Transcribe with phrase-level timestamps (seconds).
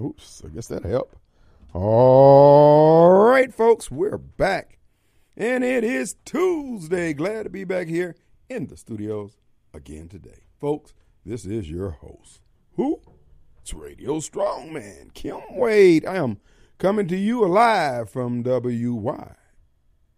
[0.00, 1.16] Oops, I guess that helped.
[1.74, 4.78] All right, folks, we're back.
[5.36, 7.12] And it is Tuesday.
[7.12, 8.16] Glad to be back here
[8.48, 9.36] in the studios
[9.74, 10.44] again today.
[10.58, 10.94] Folks,
[11.24, 12.40] this is your host.
[12.76, 13.02] Who?
[13.60, 16.06] It's Radio Strongman, Kim Wade.
[16.06, 16.38] I am
[16.78, 19.34] coming to you alive from WYAB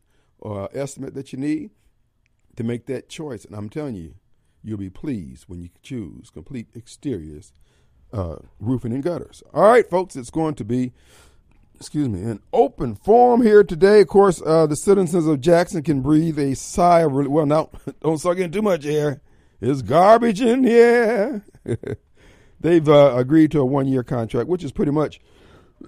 [0.44, 1.72] uh, estimate that you need
[2.56, 3.46] to make that choice.
[3.46, 4.16] And I'm telling you,
[4.64, 7.54] you'll be pleased when you choose Complete Exteriors
[8.12, 9.44] uh, Roofing and Gutters.
[9.54, 10.94] All right, folks, it's going to be
[11.84, 14.00] excuse me, an open forum here today.
[14.00, 17.32] Of course, uh, the citizens of Jackson can breathe a sigh of relief.
[17.32, 19.22] Well, now, don't suck in too much air.
[19.60, 21.44] There's garbage in here.
[22.62, 25.20] They've uh, agreed to a one year contract, which is pretty much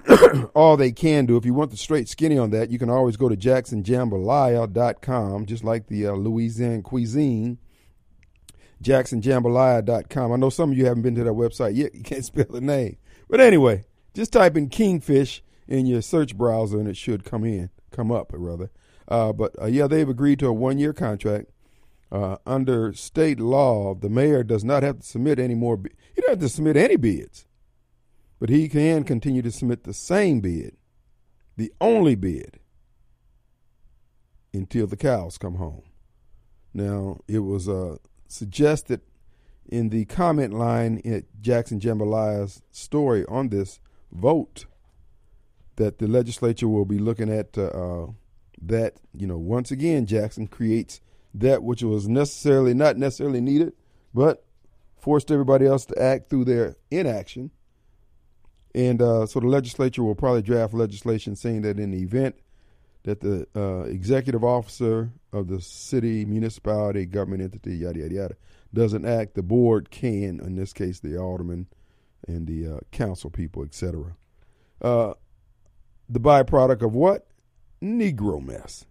[0.54, 1.38] all they can do.
[1.38, 5.64] If you want the straight skinny on that, you can always go to jacksonjambalaya.com, just
[5.64, 7.58] like the uh, Louisiana cuisine.
[8.84, 10.34] JacksonJambalaya.com.
[10.34, 11.96] I know some of you haven't been to that website yet.
[12.00, 12.98] You can't spell the name.
[13.30, 17.70] But anyway, just type in Kingfish in your search browser, and it should come in,
[17.92, 18.70] come up rather.
[19.08, 21.52] Uh, but uh, yeah, they've agreed to a one-year contract.
[22.12, 25.78] Uh, under state law, the mayor does not have to submit any more.
[26.14, 27.46] He doesn't have to submit any bids,
[28.40, 30.78] but he can continue to submit the same bid,
[31.58, 32.60] the only bid,
[34.54, 35.84] until the cows come home.
[36.74, 39.02] Now, it was uh, suggested
[39.68, 43.80] in the comment line at Jackson Jambalaya's story on this
[44.12, 44.66] vote
[45.78, 48.08] that the legislature will be looking at uh, uh,
[48.62, 48.95] that.
[49.14, 51.02] You know, once again, Jackson creates
[51.34, 53.73] that which was necessarily not necessarily needed,
[54.14, 54.46] but
[54.98, 57.52] forced everybody else to act through their inaction.
[58.74, 62.36] And uh, so the legislature will probably draft legislation saying that in the event
[63.03, 68.36] that the uh, executive officer of the city, municipality, government entity, yada, yada, yada,
[68.74, 71.68] doesn't act, the board can, in this case, the alderman
[72.28, 74.16] and the uh, council people, etc.
[76.10, 77.28] The byproduct of what?
[77.82, 78.86] Negro mess.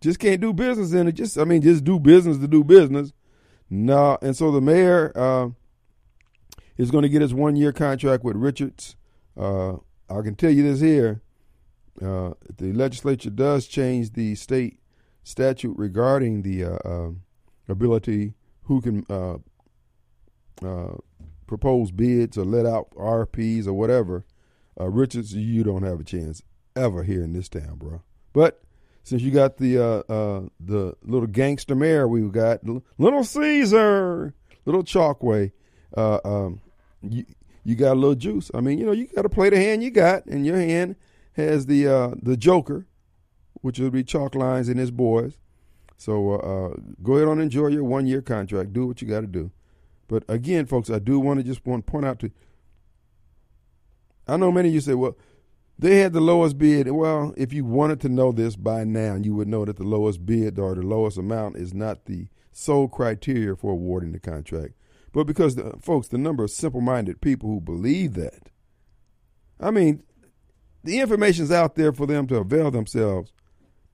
[0.00, 1.12] Just can't do business in it.
[1.12, 3.12] Just, I mean, just do business to do business.
[3.68, 5.50] No, and so the mayor uh,
[6.76, 8.96] is going to get his one year contract with Richards.
[9.36, 9.74] Uh,
[10.08, 11.22] I can tell you this here.
[12.00, 14.78] Uh, the legislature does change the state
[15.22, 17.22] statute regarding the uh, um,
[17.68, 19.36] ability who can uh,
[20.66, 20.96] uh,
[21.46, 24.24] propose bids or let out RPs or whatever.
[24.88, 26.42] Richards, you don't have a chance
[26.76, 28.02] ever here in this town, bro.
[28.32, 28.62] But
[29.02, 32.60] since you got the uh, uh, the little gangster mayor we've got,
[32.98, 35.52] Little Caesar, Little Chokwe,
[35.96, 36.60] uh, um,
[37.02, 37.24] you
[37.64, 38.50] you got a little juice.
[38.54, 40.96] I mean, you know, you got to play the hand you got, and your hand
[41.32, 42.86] has the uh, the Joker,
[43.54, 45.36] which will be Chalk Lines and his boys.
[45.96, 48.72] So uh, uh, go ahead and enjoy your one year contract.
[48.72, 49.50] Do what you got to do.
[50.08, 52.30] But again, folks, I do want to just want to point out to.
[54.30, 55.16] I know many of you say, well,
[55.78, 56.90] they had the lowest bid.
[56.90, 60.24] Well, if you wanted to know this by now, you would know that the lowest
[60.24, 64.74] bid or the lowest amount is not the sole criteria for awarding the contract.
[65.12, 68.50] But because, the, folks, the number of simple minded people who believe that,
[69.58, 70.02] I mean,
[70.84, 73.32] the information's out there for them to avail themselves,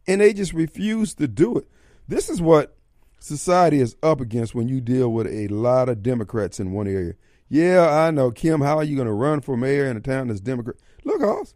[0.07, 1.69] and they just refuse to do it.
[2.07, 2.77] This is what
[3.19, 7.15] society is up against when you deal with a lot of Democrats in one area.
[7.49, 8.61] Yeah, I know, Kim.
[8.61, 10.77] How are you going to run for mayor in a town that's Democrat?
[11.05, 11.55] Look, Hoss,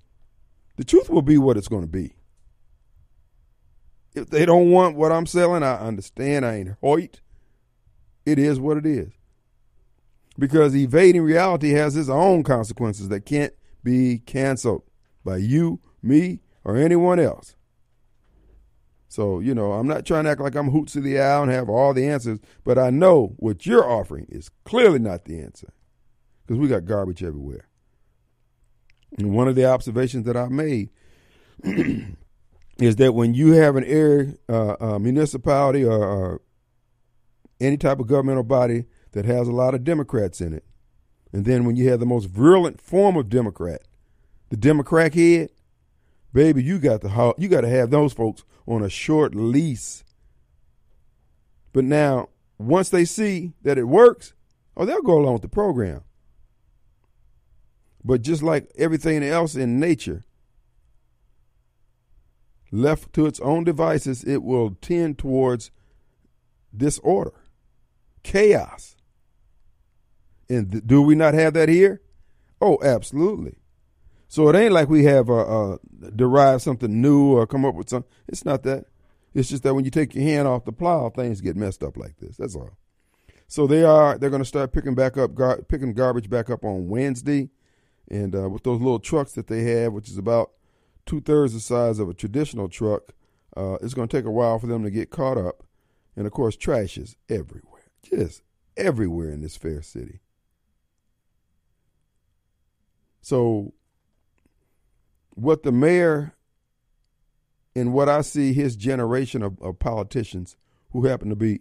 [0.77, 2.15] the truth will be what it's going to be.
[4.15, 6.45] If they don't want what I'm selling, I understand.
[6.45, 7.21] I ain't hoit.
[8.25, 9.11] It is what it is.
[10.39, 13.53] Because evading reality has its own consequences that can't
[13.83, 14.83] be canceled
[15.25, 17.57] by you, me, or anyone else.
[19.09, 21.53] So, you know, I'm not trying to act like I'm hoots of the owl and
[21.53, 25.73] have all the answers, but I know what you're offering is clearly not the answer
[26.51, 27.69] because we got garbage everywhere.
[29.17, 30.91] And one of the observations that I made
[31.63, 36.41] is that when you have an area, uh, uh, municipality or, or
[37.61, 40.65] any type of governmental body that has a lot of Democrats in it,
[41.33, 43.83] and then when you have the most virulent form of Democrat,
[44.49, 45.51] the Democrat head,
[46.33, 50.03] baby, you got to you got to have those folks on a short lease.
[51.73, 54.35] But now, once they see that it works,
[54.77, 56.03] oh, they'll go along with the program.
[58.05, 60.25] But just like everything else in nature,
[62.73, 65.71] left to its own devices, it will tend towards
[66.75, 67.33] disorder,
[68.23, 68.97] chaos.
[70.49, 72.01] And do we not have that here?
[72.61, 73.57] Oh, absolutely.
[74.29, 75.77] So it ain't like we have uh, uh,
[76.15, 78.11] derived something new or come up with something.
[78.29, 78.85] It's not that.
[79.35, 81.97] It's just that when you take your hand off the plow, things get messed up
[81.97, 82.37] like this.
[82.37, 82.77] That's all.
[83.47, 84.19] So they are.
[84.19, 87.51] They're going to start picking back up, gar- picking garbage back up on Wednesday,
[88.11, 90.51] and uh, with those little trucks that they have, which is about
[91.07, 93.15] two thirds the size of a traditional truck,
[93.57, 95.65] uh, it's going to take a while for them to get caught up.
[96.17, 98.43] And of course, trash is everywhere, just
[98.77, 100.21] everywhere in this fair city.
[103.23, 103.75] So,
[105.31, 106.35] what the mayor
[107.77, 110.57] and what I see his generation of, of politicians
[110.91, 111.61] who happen to be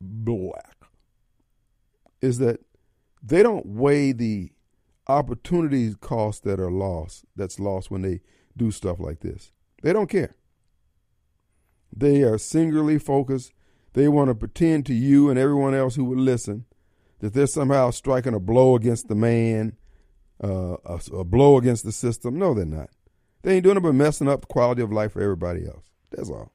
[0.00, 0.76] black
[2.22, 2.60] is that
[3.22, 4.52] they don't weigh the
[5.10, 8.20] opportunity costs that are lost that's lost when they
[8.56, 9.52] do stuff like this.
[9.82, 10.36] They don't care.
[11.94, 13.52] They are singularly focused.
[13.92, 16.66] They want to pretend to you and everyone else who would listen
[17.20, 19.76] that they're somehow striking a blow against the man,
[20.42, 22.38] uh, a, a, blow against the system.
[22.38, 22.90] No, they're not.
[23.42, 25.84] They ain't doing it but messing up the quality of life for everybody else.
[26.10, 26.52] That's all.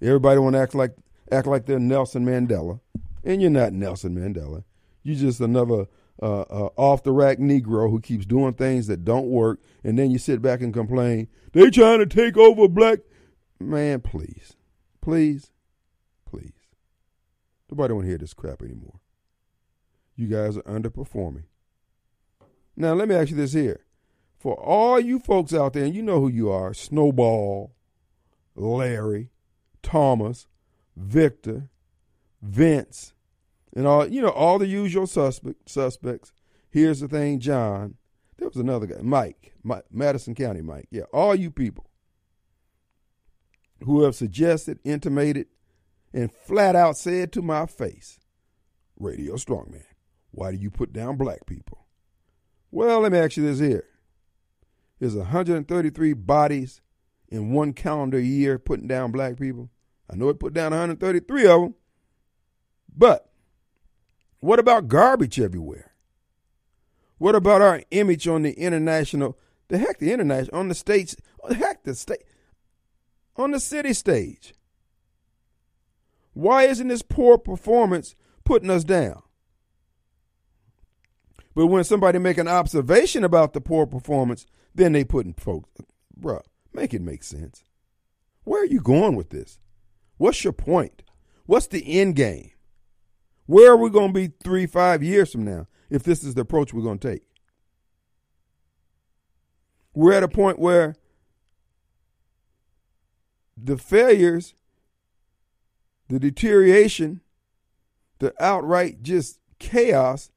[0.00, 0.94] Everybody want to act like
[1.32, 2.80] act like they're Nelson Mandela,
[3.22, 4.64] and you're not Nelson Mandela.
[5.02, 5.86] You're just another
[6.22, 10.10] uh, uh, off the rack Negro who keeps doing things that don't work, and then
[10.10, 13.00] you sit back and complain they trying to take over black.
[13.60, 14.54] Man, please,
[15.00, 15.52] please,
[16.24, 16.52] please.
[17.70, 19.00] Nobody want to hear this crap anymore.
[20.16, 21.44] You guys are underperforming.
[22.76, 23.84] Now let me ask you this here:
[24.38, 27.74] for all you folks out there, and you know who you are, Snowball,
[28.54, 29.30] Larry,
[29.82, 30.46] Thomas,
[30.96, 31.70] Victor,
[32.42, 33.13] Vince,
[33.74, 36.32] and all you know, all the usual suspect, suspects.
[36.70, 37.96] Here's the thing, John.
[38.38, 40.88] There was another guy, Mike, Mike, Madison County Mike.
[40.90, 41.86] Yeah, all you people
[43.84, 45.46] who have suggested, intimated,
[46.12, 48.18] and flat out said to my face,
[48.98, 49.84] Radio Strongman,
[50.30, 51.86] why do you put down black people?
[52.70, 53.84] Well, let me ask you this here.
[54.98, 56.80] There's 133 bodies
[57.28, 59.70] in one calendar year putting down black people.
[60.10, 61.74] I know it put down 133 of them.
[62.96, 63.30] But
[64.44, 65.92] what about garbage everywhere?
[67.16, 69.38] What about our image on the international,
[69.68, 72.24] the heck, the international, on the states, oh, the heck, the state,
[73.36, 74.52] on the city stage?
[76.34, 79.22] Why isn't this poor performance putting us down?
[81.54, 84.44] But when somebody make an observation about the poor performance,
[84.74, 85.70] then they putting folks,
[86.20, 86.42] bruh,
[86.72, 87.62] make it make sense.
[88.42, 89.58] Where are you going with this?
[90.18, 91.02] What's your point?
[91.46, 92.50] What's the end game?
[93.46, 96.42] Where are we going to be three, five years from now if this is the
[96.42, 97.22] approach we're going to take?
[99.92, 100.96] We're at a point where
[103.56, 104.54] the failures,
[106.08, 107.20] the deterioration,
[108.18, 110.30] the outright just chaos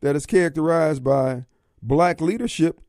[0.00, 1.46] that is characterized by
[1.82, 2.80] black leadership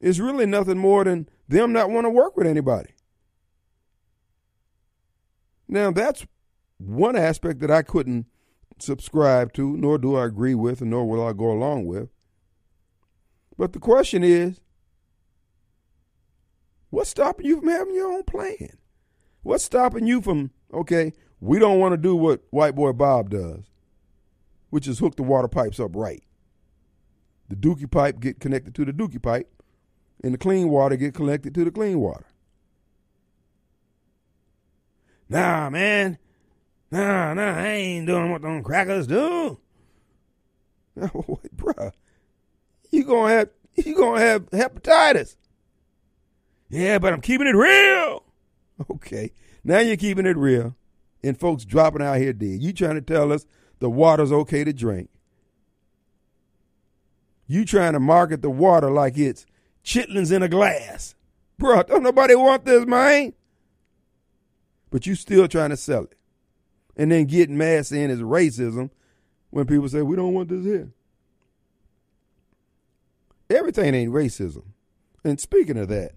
[0.00, 2.90] is really nothing more than them not want to work with anybody.
[5.68, 6.26] Now, that's
[6.78, 8.26] one aspect that I couldn't
[8.78, 12.10] subscribe to, nor do I agree with, and nor will I go along with.
[13.56, 14.60] But the question is
[16.90, 18.76] what's stopping you from having your own plan?
[19.42, 23.64] What's stopping you from, okay, we don't want to do what white boy Bob does,
[24.70, 26.22] which is hook the water pipes up right.
[27.48, 29.48] The dookie pipe get connected to the dookie pipe,
[30.22, 32.26] and the clean water get connected to the clean water.
[35.28, 36.18] Nah, man,
[36.90, 39.58] Nah, nah, I ain't doing what them crackers do.
[40.96, 41.92] Bruh,
[42.90, 45.36] you gonna have you gonna have hepatitis.
[46.68, 48.22] Yeah, but I'm keeping it real.
[48.90, 49.32] Okay,
[49.64, 50.76] now you're keeping it real,
[51.22, 52.62] and folks dropping out here dead.
[52.62, 53.46] You trying to tell us
[53.78, 55.10] the water's okay to drink?
[57.46, 59.46] You trying to market the water like it's
[59.84, 61.14] chitlins in a glass,
[61.60, 63.32] Bruh, Don't nobody want this, man.
[64.90, 66.15] But you still trying to sell it
[66.96, 68.90] and then getting mad saying it's racism
[69.50, 70.90] when people say we don't want this here.
[73.48, 74.64] Everything ain't racism.
[75.22, 76.12] And speaking of that,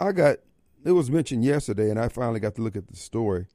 [0.00, 0.38] I got
[0.84, 3.46] it was mentioned yesterday, and I finally got to look at the story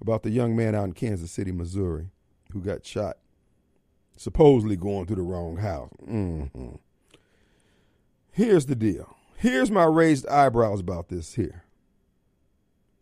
[0.00, 2.08] about the young man out in Kansas City, Missouri,
[2.52, 3.18] who got shot,
[4.16, 5.92] supposedly going to the wrong house.
[6.04, 6.74] Mm-hmm.
[8.32, 9.16] Here's the deal.
[9.36, 11.64] Here's my raised eyebrows about this here.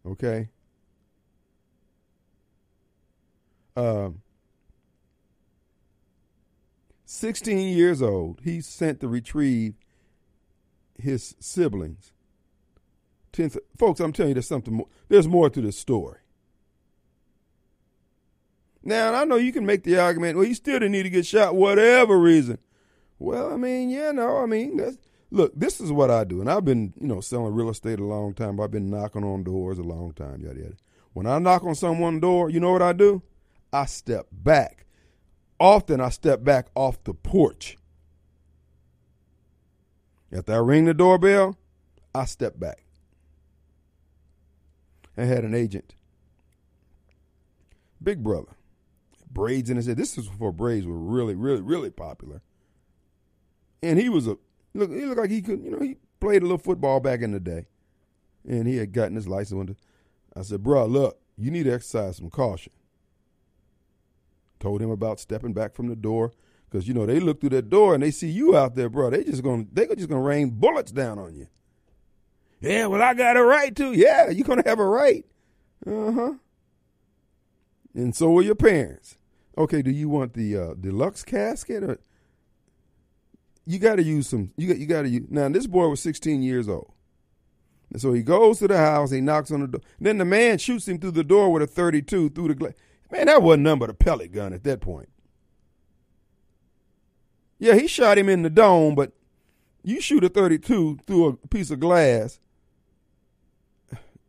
[0.05, 0.49] Okay?
[3.81, 4.11] Uh,
[7.05, 9.75] 16 years old, he's sent to retrieve
[10.99, 12.13] his siblings.
[13.77, 14.89] Folks, I'm telling you, there's something more.
[15.09, 16.19] There's more to this story.
[18.83, 21.27] Now, I know you can make the argument, well, he still didn't need to get
[21.27, 22.59] shot, whatever reason.
[23.19, 24.81] Well, I mean, yeah, no, I mean,
[25.31, 26.41] look, this is what I do.
[26.41, 28.59] And I've been, you know, selling real estate a long time.
[28.59, 30.77] I've been knocking on doors a long time, yada, yada.
[31.13, 33.23] When I knock on someone's door, you know what I do?
[33.73, 34.87] I step back.
[35.59, 37.77] Often I step back off the porch.
[40.33, 41.57] After I ring the doorbell,
[42.15, 42.85] I step back.
[45.17, 45.95] I had an agent,
[48.03, 48.53] big brother,
[49.31, 49.97] braids in his head.
[49.97, 52.41] This is before braids were really, really, really popular.
[53.83, 54.39] And he was a
[54.73, 54.91] look.
[54.91, 57.41] He looked like he could, you know, he played a little football back in the
[57.41, 57.67] day,
[58.49, 59.77] and he had gotten his license.
[60.35, 62.73] I said, "Bro, look, you need to exercise some caution."
[64.61, 66.33] Told him about stepping back from the door
[66.71, 69.11] because you know they look through that door and they see you out there, bro.
[69.11, 71.47] They just gonna they just gonna rain bullets down on you.
[72.61, 73.93] Yeah, well, I got a right to.
[73.93, 75.25] Yeah, you're gonna have a right.
[75.87, 76.33] Uh huh.
[77.95, 79.17] And so will your parents.
[79.57, 81.99] Okay, do you want the uh, deluxe casket or?
[83.67, 84.53] You got to use some.
[84.57, 84.79] You got.
[84.79, 85.27] You got to use.
[85.31, 86.93] Now this boy was 16 years old,
[87.93, 89.11] and so he goes to the house.
[89.11, 89.81] He knocks on the door.
[90.01, 92.73] Then the man shoots him through the door with a 32 through the glass.
[93.11, 95.09] Man, that wasn't nothing but a pellet gun at that point.
[97.59, 99.13] Yeah, he shot him in the dome, but
[99.83, 102.41] you shoot a 32 through a piece of glass.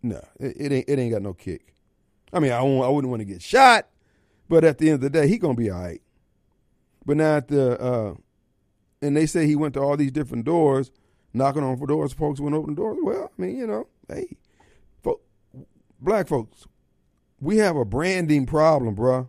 [0.03, 0.89] No, it, it ain't.
[0.89, 1.73] It ain't got no kick.
[2.33, 3.87] I mean, I, I wouldn't want to get shot,
[4.49, 6.01] but at the end of the day, he gonna be all right.
[7.05, 8.13] But now at the uh,
[9.01, 10.91] and they say he went to all these different doors,
[11.33, 12.13] knocking on for doors.
[12.13, 12.97] Folks wouldn't open doors.
[13.01, 14.37] Well, I mean, you know, hey,
[15.03, 15.21] folk,
[15.99, 16.65] black folks,
[17.41, 19.27] we have a branding problem, bruh.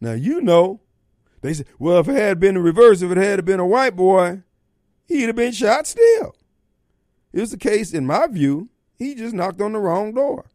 [0.00, 0.80] Now you know,
[1.42, 3.96] they said, well, if it had been the reverse, if it had been a white
[3.96, 4.42] boy,
[5.06, 6.34] he'd have been shot still.
[7.32, 10.46] It was the case, in my view, he just knocked on the wrong door.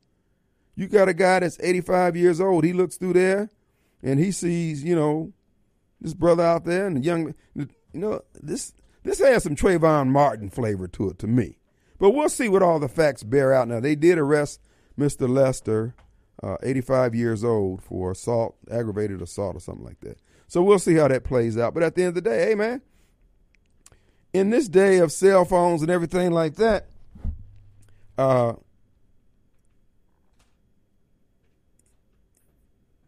[0.75, 2.63] You got a guy that's 85 years old.
[2.63, 3.50] He looks through there
[4.01, 5.33] and he sees, you know,
[6.00, 8.73] this brother out there and the young, you know, this
[9.03, 11.57] this has some Trayvon Martin flavor to it to me.
[12.00, 13.67] But we'll see what all the facts bear out.
[13.67, 14.61] Now, they did arrest
[14.97, 15.29] Mr.
[15.29, 15.95] Lester
[16.43, 20.17] uh, 85 years old for assault, aggravated assault, or something like that.
[20.48, 21.74] So we'll see how that plays out.
[21.74, 22.81] But at the end of the day, hey, man,
[24.33, 26.88] in this day of cell phones and everything like that,
[28.17, 28.53] uh,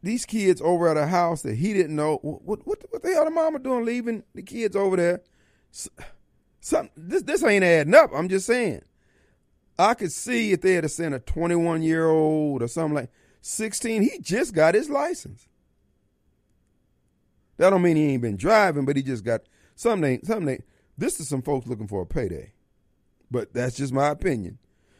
[0.01, 3.25] these kids over at a house that he didn't know what what what the hell
[3.25, 5.21] the mama doing leaving the kids over there.
[6.59, 8.11] Some this this ain't adding up.
[8.13, 8.81] I'm just saying.
[9.79, 13.11] I could see if they had sent a 21 year old or something like
[13.45, 15.47] 16, he just got his license.
[17.57, 19.41] That don't mean he ain't been driving, but he just got
[19.75, 20.21] something.
[20.23, 20.63] Something.
[20.97, 22.53] This is some folks looking for a payday,
[23.29, 24.59] but that's just my opinion.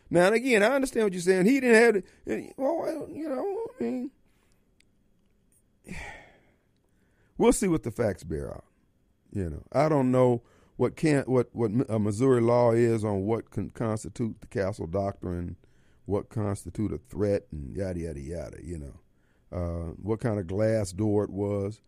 [0.10, 1.46] Now and again, I understand what you're saying.
[1.46, 1.96] He didn't have.
[1.96, 2.54] it.
[2.58, 4.12] Well, you know, I mean,
[7.38, 8.66] we'll see what the facts bear out.
[9.32, 10.44] You know, I don't know
[10.76, 15.56] what can what what a Missouri law is on what can constitute the castle doctrine
[16.06, 18.58] what constitute a threat and yada yada yada.
[18.64, 21.82] You know, uh, what kind of glass door it was,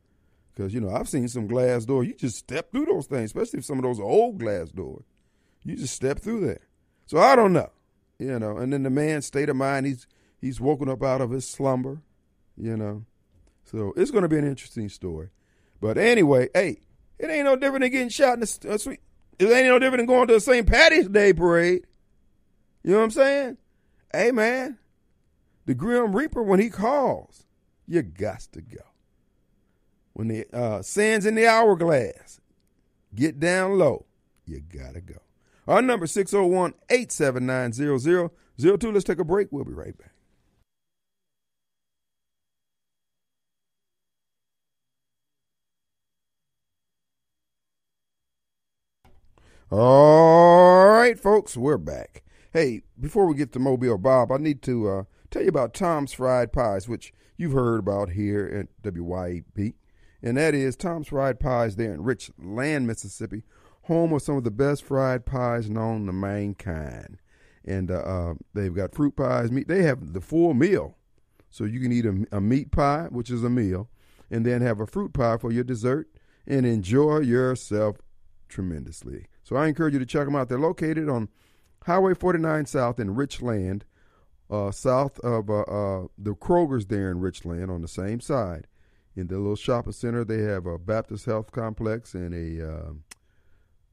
[0.53, 2.03] because you know I've seen some glass door.
[2.03, 5.05] You just step through those things, especially if some of those old glass doors.
[5.63, 6.61] You just step through there.
[7.07, 7.69] So I don't know,
[8.19, 8.57] you know.
[8.57, 10.07] And then the man's state of mind, he's
[10.39, 12.01] he's woken up out of his slumber,
[12.55, 13.05] you know.
[13.65, 15.29] So it's going to be an interesting story.
[15.81, 16.79] But anyway, hey,
[17.17, 19.01] it ain't no different than getting shot in the uh, street.
[19.39, 20.65] It ain't no different than going to the St.
[20.65, 21.85] Patty's Day parade.
[22.83, 23.57] You know what I'm saying?
[24.15, 24.77] Hey, man,
[25.65, 27.45] the Grim Reaper, when he calls,
[27.85, 28.79] you got to go.
[30.13, 32.39] When the uh, sand's in the hourglass,
[33.13, 34.05] get down low,
[34.45, 35.17] you got to go.
[35.67, 38.91] Our number 601 879 0002.
[38.93, 39.49] Let's take a break.
[39.51, 40.13] We'll be right back.
[49.69, 52.24] All right, folks, we're back.
[52.55, 56.13] Hey, before we get to Mobile Bob, I need to uh, tell you about Tom's
[56.13, 59.73] Fried Pies, which you've heard about here at WYAB.
[60.23, 63.43] And that is Tom's Fried Pies there in Richland, Mississippi,
[63.81, 67.17] home of some of the best fried pies known to mankind.
[67.65, 69.67] And uh, uh, they've got fruit pies, meat.
[69.67, 70.95] They have the full meal.
[71.49, 73.89] So you can eat a, a meat pie, which is a meal,
[74.31, 76.07] and then have a fruit pie for your dessert
[76.47, 77.97] and enjoy yourself
[78.47, 79.25] tremendously.
[79.43, 80.47] So I encourage you to check them out.
[80.47, 81.27] They're located on
[81.85, 83.85] Highway 49 South in Richland,
[84.49, 88.67] uh, south of uh, uh, the Kroger's there in Richland on the same side.
[89.15, 92.91] In the little shopping center, they have a Baptist Health Complex and a uh,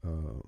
[0.05, 0.41] uh,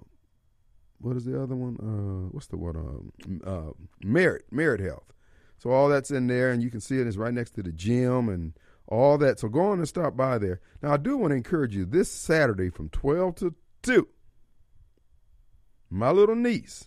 [0.99, 1.77] what is the other one?
[1.79, 2.75] Uh, what's the one?
[2.75, 3.71] Um, uh,
[4.03, 5.13] Merit, Merit Health.
[5.59, 7.71] So all that's in there, and you can see it is right next to the
[7.71, 8.53] gym and
[8.87, 9.39] all that.
[9.39, 10.61] So go on and stop by there.
[10.81, 14.07] Now I do want to encourage you this Saturday from twelve to two.
[15.91, 16.85] My little niece,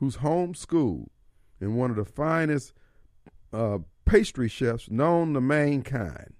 [0.00, 1.08] who's homeschooled
[1.60, 2.72] and one of the finest
[3.52, 6.32] uh, pastry chefs known to mankind,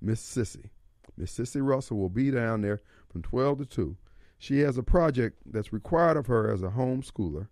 [0.00, 0.70] Miss Sissy.
[1.16, 3.96] Miss Sissy Russell will be down there from 12 to 2.
[4.38, 7.48] She has a project that's required of her as a homeschooler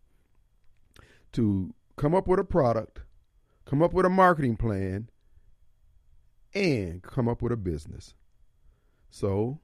[1.33, 3.01] to come up with a product,
[3.65, 5.09] come up with a marketing plan,
[6.55, 8.15] and come up with a business.
[9.11, 9.59] So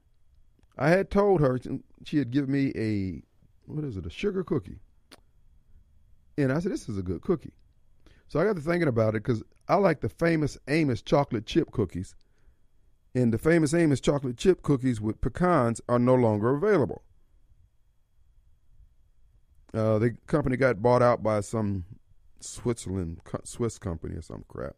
[0.76, 1.60] I had told her
[2.04, 3.22] she had given me a
[3.66, 4.80] what is it, a sugar cookie.
[6.36, 7.52] And I said, This is a good cookie.
[8.28, 11.70] So I got to thinking about it because I like the famous Amos chocolate chip
[11.70, 12.14] cookies.
[13.14, 17.02] And the famous Amos chocolate chip cookies with pecans are no longer available.
[19.74, 21.84] Uh, the company got bought out by some
[22.40, 24.76] Switzerland Swiss company or some crap.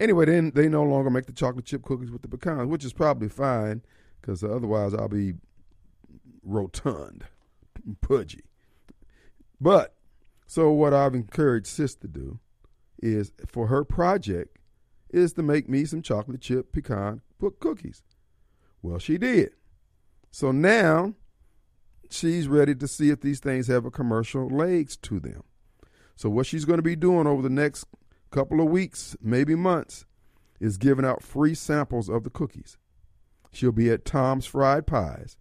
[0.00, 2.92] Anyway, then they no longer make the chocolate chip cookies with the pecans, which is
[2.92, 3.82] probably fine
[4.20, 5.34] because otherwise I'll be
[6.42, 7.24] rotund,
[8.00, 8.44] pudgy.
[9.60, 9.94] But
[10.48, 12.40] so what I've encouraged Sis to do
[13.00, 14.58] is for her project
[15.10, 17.20] is to make me some chocolate chip pecan
[17.60, 18.02] cookies.
[18.82, 19.50] Well, she did.
[20.30, 21.12] So now
[22.10, 25.42] she's ready to see if these things have a commercial legs to them.
[26.16, 27.84] So what she's going to be doing over the next
[28.30, 30.06] couple of weeks, maybe months,
[30.60, 32.78] is giving out free samples of the cookies.
[33.52, 35.36] She'll be at Tom's Fried Pies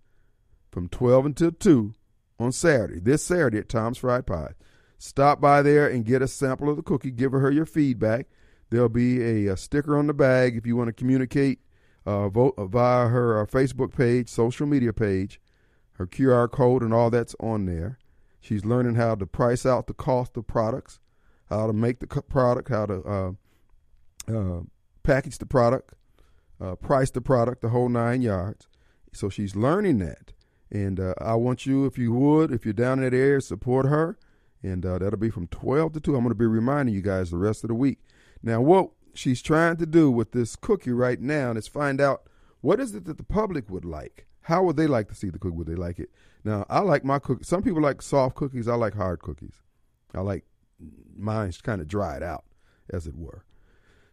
[0.69, 1.93] from 12 until 2
[2.39, 4.53] on Saturday, this Saturday at Tom's Fried Pies.
[4.97, 7.11] Stop by there and get a sample of the cookie.
[7.11, 8.27] Give her your feedback.
[8.69, 11.59] There'll be a, a sticker on the bag if you want to communicate
[12.05, 15.39] uh, vote, uh, via her uh, Facebook page, social media page.
[15.93, 17.97] Her QR code and all that's on there.
[18.39, 20.99] She's learning how to price out the cost of products,
[21.49, 23.31] how to make the product, how to uh,
[24.31, 24.61] uh
[25.01, 25.95] package the product,
[26.61, 28.67] uh, price the product, the whole nine yards.
[29.11, 30.33] So she's learning that.
[30.69, 34.19] And I want you, if you would, if you're down in that area, support her
[34.63, 36.15] and uh, that'll be from 12 to 2.
[36.15, 37.99] I'm going to be reminding you guys the rest of the week.
[38.41, 42.23] Now, what she's trying to do with this cookie right now is find out
[42.61, 44.27] what is it that the public would like.
[44.41, 45.55] How would they like to see the cookie?
[45.55, 46.09] Would they like it?
[46.43, 47.43] Now, I like my cookie.
[47.43, 48.67] Some people like soft cookies.
[48.67, 49.61] I like hard cookies.
[50.15, 50.45] I like
[51.15, 52.45] mine's kind of dried out,
[52.89, 53.43] as it were.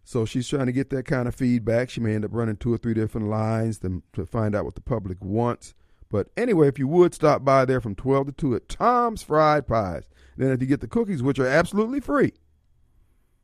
[0.02, 1.88] So she's trying to get that kind of feedback.
[1.88, 4.74] She may end up running two or three different lines to, to find out what
[4.74, 5.74] the public wants.
[6.14, 9.66] But anyway, if you would stop by there from 12 to 2 at Tom's Fried
[9.66, 10.04] Pies.
[10.36, 12.34] Then if you get the cookies, which are absolutely free,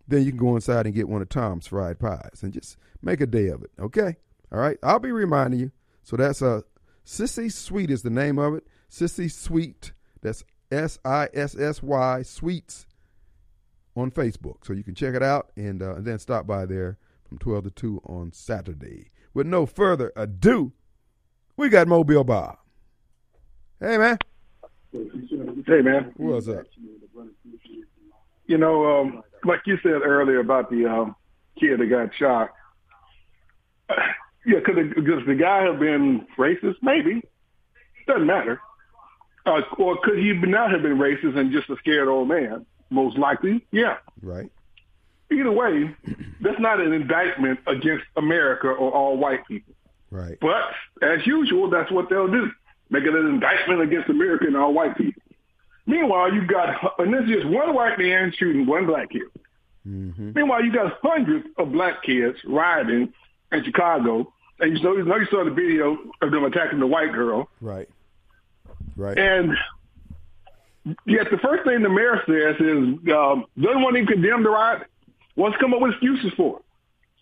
[0.06, 3.20] then you can go inside and get one of Tom's fried pies and just make
[3.20, 3.72] a day of it.
[3.80, 4.14] Okay?
[4.52, 4.78] All right.
[4.85, 5.72] I'll be reminding you.
[6.04, 6.61] So that's a uh,
[7.04, 8.64] Sissy Sweet is the name of it.
[8.88, 9.90] Sissy Sweet.
[10.22, 12.87] That's S I S S Y Sweets
[13.96, 14.64] on Facebook.
[14.64, 17.64] So you can check it out and, uh, and then stop by there from 12
[17.64, 19.11] to 2 on Saturday.
[19.35, 20.72] With no further ado,
[21.56, 22.60] we got Mobile Bob.
[23.81, 24.19] Hey, man.
[24.93, 26.12] Hey, man.
[26.19, 26.66] What's up?
[28.47, 31.16] You know, um, like you said earlier about the um,
[31.59, 32.51] kid that got shot.
[34.45, 36.77] yeah, could because the guy have been racist?
[36.83, 37.23] Maybe.
[38.07, 38.61] Doesn't matter.
[39.47, 42.66] Uh, or could he not have been racist and just a scared old man?
[42.90, 43.97] Most likely, yeah.
[44.21, 44.51] Right.
[45.33, 45.97] Either way,
[46.43, 49.73] that's not an indictment against America or all white people.
[50.11, 50.37] Right.
[50.40, 52.51] But as usual, that's what they'll do
[52.90, 55.22] making an indictment against America and all white people.
[55.87, 59.22] Meanwhile, you've got, and this is just one white man shooting one black kid.
[59.87, 60.33] Mm-hmm.
[60.35, 63.12] Meanwhile, you've got hundreds of black kids rioting
[63.50, 66.87] in Chicago, and you know, you know you saw the video of them attacking the
[66.87, 67.48] white girl.
[67.61, 67.88] Right.
[68.96, 69.18] Right.
[69.18, 69.53] And
[71.07, 74.87] yet the first thing the mayor says is um, doesn't want to condemn the riot.
[75.37, 76.64] Wants to come up with excuses for it.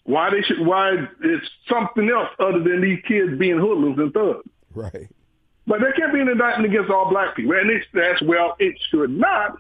[0.05, 0.67] Why they should?
[0.67, 4.49] Why it's something else other than these kids being hoodlums and thugs.
[4.75, 5.09] Right.
[5.69, 7.53] But there can't be an indictment against all black people.
[7.53, 9.59] And it's, that's, well, it should not.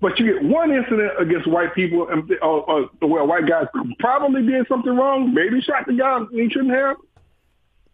[0.00, 3.66] But you get one incident against white people, and or, or, well, white guys
[3.98, 6.96] probably did something wrong, maybe shot the guy he shouldn't have.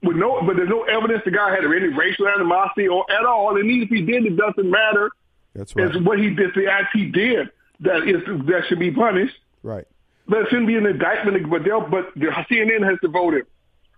[0.03, 3.57] With no, but there's no evidence the guy had any racial animosity or at all.
[3.57, 5.11] And even if he did, it doesn't matter.
[5.55, 5.87] That's right.
[5.87, 7.49] It's what he did, the act he did
[7.81, 9.37] that is that should be punished.
[9.63, 9.87] Right.
[10.29, 11.49] But it shouldn't be an indictment.
[11.49, 13.47] But they'll, but the CNN has devoted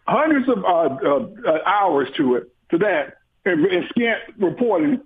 [0.06, 5.00] hundreds of uh, uh, uh, hours to it to that and, and scant reporting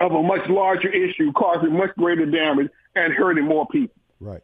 [0.00, 3.96] of a much larger issue causing much greater damage and hurting more people.
[4.20, 4.42] Right.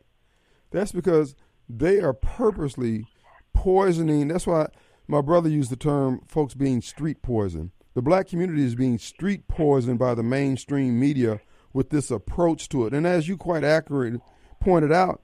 [0.70, 1.34] That's because
[1.68, 3.06] they are purposely
[3.54, 4.28] poisoning.
[4.28, 4.68] That's why
[5.06, 7.72] my brother used the term folks being street poison.
[7.94, 11.40] the black community is being street poisoned by the mainstream media
[11.72, 12.94] with this approach to it.
[12.94, 14.20] And as you quite accurately
[14.60, 15.20] pointed out,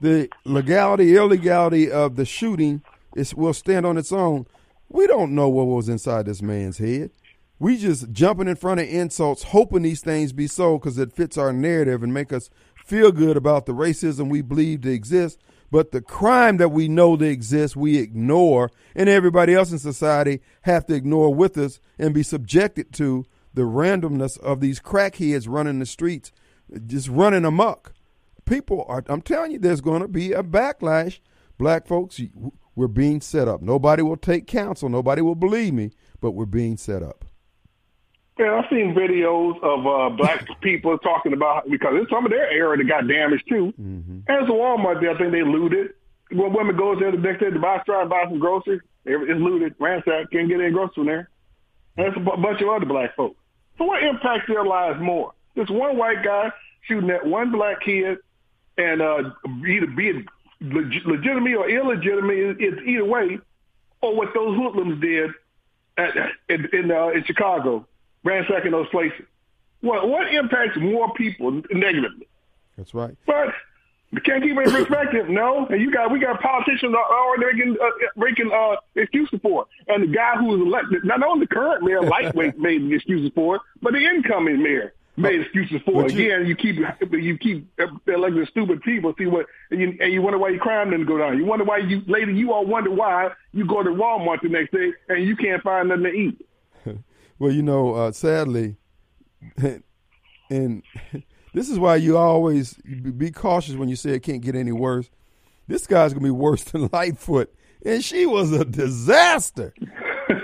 [0.00, 2.82] the legality, illegality of the shooting
[3.14, 4.46] is, will stand on its own.
[4.90, 7.12] We don't know what was inside this man's head.
[7.60, 11.38] We just jumping in front of insults, hoping these things be so because it fits
[11.38, 12.50] our narrative and make us
[12.84, 15.38] feel good about the racism we believe to exist.
[15.70, 20.40] But the crime that we know that exists, we ignore, and everybody else in society
[20.62, 23.24] have to ignore with us and be subjected to
[23.54, 26.32] the randomness of these crackheads running the streets,
[26.86, 27.92] just running amok.
[28.44, 31.20] People are, I'm telling you, there's going to be a backlash.
[31.58, 32.20] Black folks,
[32.80, 33.60] we're being set up.
[33.60, 34.88] Nobody will take counsel.
[34.88, 35.90] Nobody will believe me,
[36.22, 37.26] but we're being set up.
[38.38, 42.48] Yeah, I've seen videos of uh, black people talking about because in some of their
[42.50, 43.74] area that got damaged too.
[43.78, 44.20] Mm-hmm.
[44.26, 45.10] There's a Walmart there.
[45.10, 45.90] I think they looted.
[46.30, 49.40] When women goes there the next day to buy, try and buy some groceries, it's
[49.40, 51.28] looted, ransacked, can't get any groceries from there.
[51.98, 53.36] And there's a b- bunch of other black folks.
[53.76, 55.32] So what impacts their lives more?
[55.54, 56.50] This one white guy
[56.88, 58.18] shooting at one black kid,
[58.78, 59.32] and uh,
[59.68, 60.26] either be it
[60.60, 63.38] leg- legitimate or illegitimate, it's either way,
[64.00, 65.30] or what those hoodlums did
[65.96, 66.16] at,
[66.48, 67.86] in in, uh, in Chicago
[68.24, 69.26] ransacking those places.
[69.80, 72.28] What what impacts more people negatively?
[72.76, 73.16] That's right.
[73.26, 73.48] But
[74.12, 75.28] we can't keep it in perspective.
[75.28, 79.92] No, and you got we got politicians already making uh, making uh, excuses for it.
[79.92, 83.56] And the guy who was elected, not only the current mayor, lightweight, made excuses for
[83.56, 86.12] it, but the incoming mayor made excuses for it.
[86.12, 86.76] Again, you keep
[87.12, 87.68] you keep
[88.06, 89.14] electing stupid people.
[89.18, 91.38] See what and you, and you wonder why your crime didn't go down.
[91.38, 94.72] You wonder why you later you all wonder why you go to Walmart the next
[94.72, 96.46] day and you can't find nothing to eat.
[97.40, 98.76] Well, you know, uh, sadly,
[100.50, 100.82] and
[101.54, 105.08] this is why you always be cautious when you say it can't get any worse.
[105.66, 107.50] This guy's gonna be worse than Lightfoot,
[107.82, 109.72] and she was a disaster.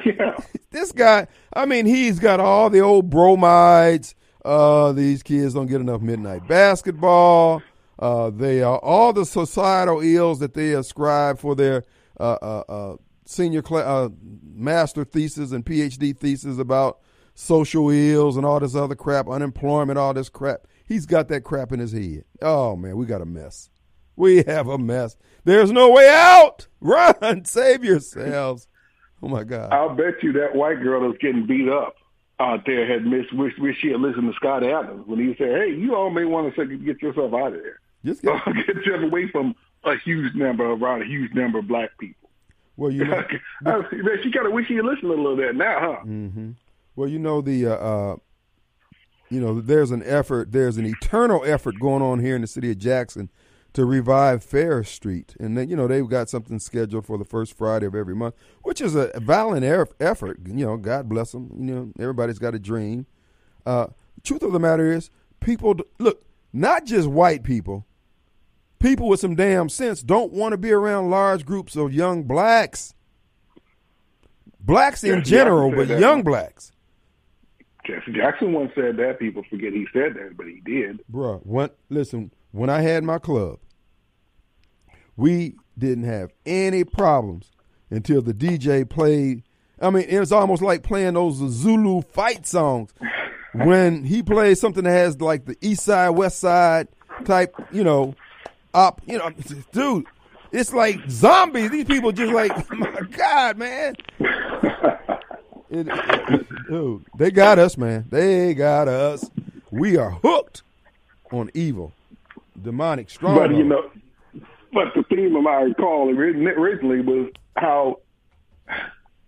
[0.06, 0.36] yeah.
[0.70, 4.14] This guy, I mean, he's got all the old bromides.
[4.46, 7.60] Uh, these kids don't get enough midnight basketball.
[7.98, 11.82] Uh, they are all the societal ills that they ascribe for their
[12.20, 14.08] uh, uh, uh senior cl- uh,
[14.54, 17.00] master thesis and PhD thesis about
[17.34, 20.68] social ills and all this other crap, unemployment, all this crap.
[20.84, 22.22] He's got that crap in his head.
[22.40, 23.68] Oh man, we got a mess.
[24.14, 25.16] We have a mess.
[25.42, 26.68] There's no way out.
[26.80, 28.68] Run, save yourselves.
[29.20, 29.72] Oh my God!
[29.72, 31.96] I'll bet you that white girl is getting beat up
[32.38, 33.32] out there had missed.
[33.32, 36.24] Wish, wish she had listened to Scott Adams when he said, "Hey, you all may
[36.24, 37.80] want to get yourself out of there.
[38.04, 41.96] Just get, get yourself away from a huge number around a huge number of black
[41.98, 42.30] people."
[42.76, 43.24] Well, you know,
[44.22, 46.04] she kind of wish she had listened a little bit now, huh?
[46.04, 46.50] Mm-hmm.
[46.94, 48.16] Well, you know the, uh, uh,
[49.30, 52.70] you know, there's an effort, there's an eternal effort going on here in the city
[52.70, 53.30] of Jackson
[53.76, 57.56] to revive Fair Street, and then you know they've got something scheduled for the first
[57.56, 59.64] Friday of every month, which is a valiant
[60.00, 60.38] effort.
[60.46, 61.50] You know, God bless them.
[61.58, 63.06] You know, everybody's got a dream.
[63.64, 63.88] Uh,
[64.24, 65.10] truth of the matter is,
[65.40, 67.86] people look not just white people
[68.78, 72.94] people with some damn sense don't want to be around large groups of young blacks.
[74.60, 76.72] Blacks in general, but young blacks.
[77.86, 79.20] Jesse Jackson once said that.
[79.20, 81.00] People forget he said that, but he did.
[81.10, 83.60] Bruh, when, listen, when I had my club,
[85.16, 87.50] we didn't have any problems
[87.90, 89.42] until the DJ played.
[89.80, 92.92] I mean, it was almost like playing those Zulu fight songs.
[93.52, 96.88] when he plays something that has like the East Side, West Side
[97.24, 98.14] type, you know,
[98.74, 99.00] up.
[99.06, 99.30] You know,
[99.72, 100.06] dude,
[100.52, 101.70] it's like zombies.
[101.70, 103.94] These people just like, oh my God, man.
[105.68, 108.06] It, it, dude, they got us, man.
[108.10, 109.28] They got us.
[109.70, 110.62] We are hooked
[111.32, 111.92] on evil,
[112.60, 113.36] demonic strong.
[113.36, 113.90] But you know,
[114.76, 118.00] but the theme of my call originally was how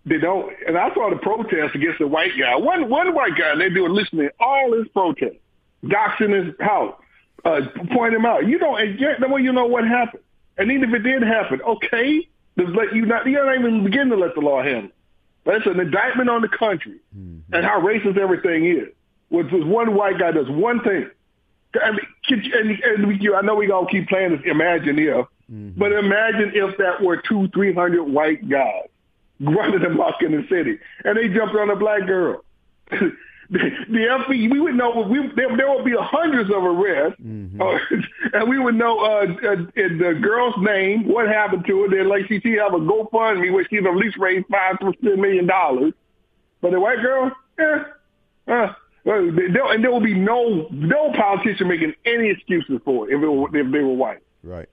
[0.05, 0.53] they don't.
[0.67, 2.55] And I saw the protest against the white guy.
[2.55, 5.37] One one white guy, they do listening all his protest,
[5.83, 6.93] doxing his house,
[7.43, 8.47] uh, point him out.
[8.47, 10.21] You don't, and yet, that way you know what happened.
[10.59, 13.25] And even if it did happen, okay, just let you not.
[13.25, 14.91] You don't even begin to let the law handle.
[15.45, 17.55] But it's an indictment on the country mm-hmm.
[17.55, 18.89] and how racist everything is.
[19.31, 21.09] With this one white guy does one thing.
[21.81, 25.79] I mean, and, and we, I know we gonna keep playing this imagine if, mm-hmm.
[25.79, 28.87] but imagine if that were two, three hundred white guys
[29.39, 32.43] running amok in the city, and they jumped on a black girl.
[33.49, 37.61] the, the FBI, we would know we, there, there would be hundreds of arrests, mm-hmm.
[37.61, 37.77] uh,
[38.33, 41.89] and we would know uh, uh, the girl's name, what happened to her.
[41.89, 45.19] Then, like she, she have a GoFundMe where she's at least raised five to ten
[45.19, 45.93] million dollars.
[46.61, 47.83] But the white girl, yeah,
[48.47, 48.73] uh,
[49.05, 53.47] and there will be no no politician making any excuses for it if, it were,
[53.57, 54.19] if they were white.
[54.43, 54.69] Right,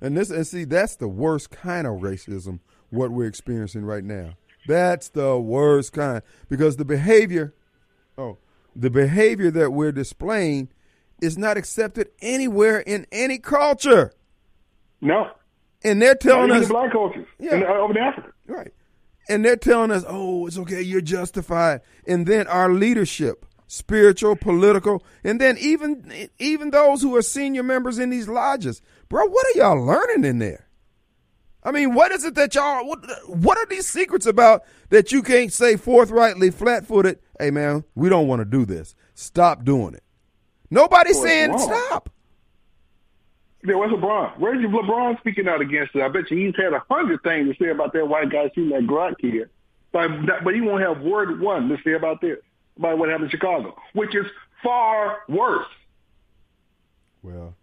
[0.00, 2.60] and this and see that's the worst kind of racism.
[2.90, 4.34] What we're experiencing right now
[4.68, 7.52] That's the worst kind because the behavior,
[8.16, 8.38] oh,
[8.76, 10.68] the behavior that we're displaying
[11.20, 14.12] is not accepted anywhere in any culture.
[15.00, 15.30] No.
[15.82, 17.56] And they're telling us the black cultures Yeah.
[17.56, 18.32] in, uh, over in Africa.
[18.46, 18.72] Right.
[19.28, 21.80] And they're telling us, oh, it's okay, you're justified.
[22.06, 27.98] And then our leadership, spiritual, political, and then even even those who are senior members
[27.98, 28.80] in these lodges.
[29.08, 30.66] Bro, what are y'all learning in there?
[31.62, 35.22] I mean, what is it that y'all what what are these secrets about that you
[35.22, 38.94] can't say forthrightly, flat footed, hey man, we don't want to do this.
[39.14, 40.02] Stop doing it.
[40.70, 42.10] Nobody's Well, saying stop.
[43.64, 44.38] Yeah, where's LeBron?
[44.38, 46.02] Where's LeBron speaking out against it?
[46.02, 48.70] I bet you he's had a hundred things to say about that white guy shooting
[48.70, 49.48] that Glock kid.
[49.90, 50.08] But,
[50.44, 52.38] but he won't have word one to say about this,
[52.76, 54.26] about what happened in Chicago, which is
[54.62, 55.66] far worse.
[57.22, 57.56] Well,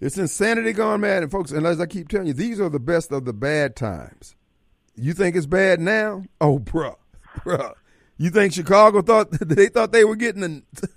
[0.00, 1.50] it's insanity gone mad, and folks.
[1.50, 4.34] And as I keep telling you, these are the best of the bad times.
[4.94, 6.24] You think it's bad now?
[6.40, 6.96] Oh, bruh,
[7.38, 7.74] bruh.
[8.16, 10.88] You think Chicago thought they thought they were getting a,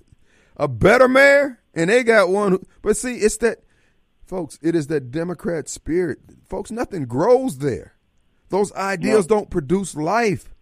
[0.64, 2.54] a better mayor, and they got one?
[2.54, 3.60] Who, but see, it's that,
[4.26, 4.58] folks.
[4.62, 6.72] It is that Democrat spirit, folks.
[6.72, 7.96] Nothing grows there.
[8.50, 10.53] Those ideas don't produce life.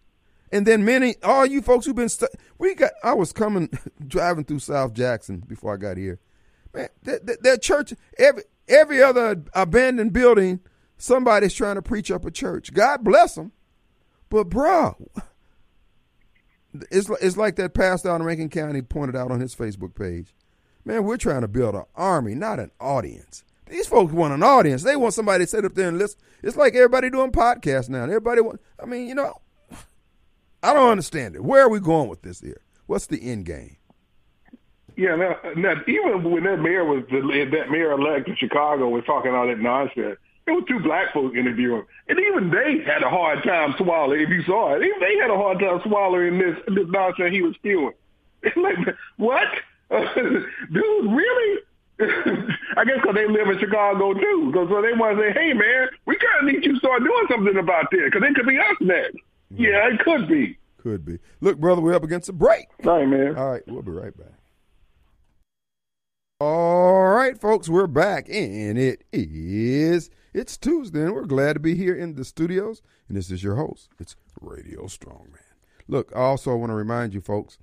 [0.52, 2.92] And then many, all you folks who've been, stu- we got.
[3.02, 3.70] I was coming
[4.06, 6.20] driving through South Jackson before I got here.
[6.74, 10.60] Man, that, that, that church, every every other abandoned building,
[10.98, 12.72] somebody's trying to preach up a church.
[12.74, 13.52] God bless them,
[14.28, 14.96] but bro,
[16.90, 20.34] it's it's like that pastor out in Rankin County pointed out on his Facebook page.
[20.84, 23.44] Man, we're trying to build an army, not an audience.
[23.68, 24.82] These folks want an audience.
[24.82, 26.20] They want somebody to sit up there and listen.
[26.42, 28.02] It's like everybody doing podcasts now.
[28.02, 28.60] Everybody want.
[28.82, 29.40] I mean, you know,
[30.62, 31.44] I don't understand it.
[31.44, 32.60] Where are we going with this here?
[32.86, 33.76] What's the end game?
[34.96, 39.32] Yeah, now, now even when that mayor was that mayor elect in Chicago was talking
[39.32, 43.42] all that nonsense, there were two black folks interviewing, and even they had a hard
[43.42, 44.20] time swallowing.
[44.20, 47.42] If you saw it, even they had a hard time swallowing this this nonsense he
[47.42, 47.92] was spewing.
[48.56, 48.76] Like
[49.18, 49.46] what,
[49.90, 51.12] dude?
[51.12, 51.60] Really?
[52.00, 55.52] I guess because they live in Chicago too, because so they want to say, "Hey,
[55.52, 58.46] man, we kind of need you to start doing something about this, because it could
[58.46, 59.18] be us next."
[59.54, 60.58] Yeah, it could be.
[60.78, 61.18] Could be.
[61.40, 62.66] Look, brother, we're up against a break.
[62.84, 63.36] All right, man.
[63.36, 64.38] All right, we'll be right back.
[66.40, 71.74] All right, folks, we're back, and it is it's Tuesday, and we're glad to be
[71.74, 72.82] here in the studios.
[73.06, 73.90] And this is your host.
[74.00, 75.36] It's Radio Strongman.
[75.86, 77.58] Look, I also want to remind you, folks,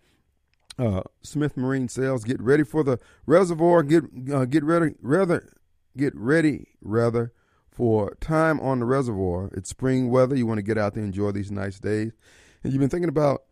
[0.78, 2.23] uh, Smith Marine Sales.
[2.23, 3.84] Get ready for the reservoir.
[3.84, 5.52] Get uh, get ready, rather
[5.97, 7.34] get ready, rather
[7.80, 9.50] for time on the reservoir.
[9.54, 10.36] It's spring weather.
[10.36, 12.12] You want to get out there, enjoy these nice days,
[12.62, 13.44] and you've been thinking about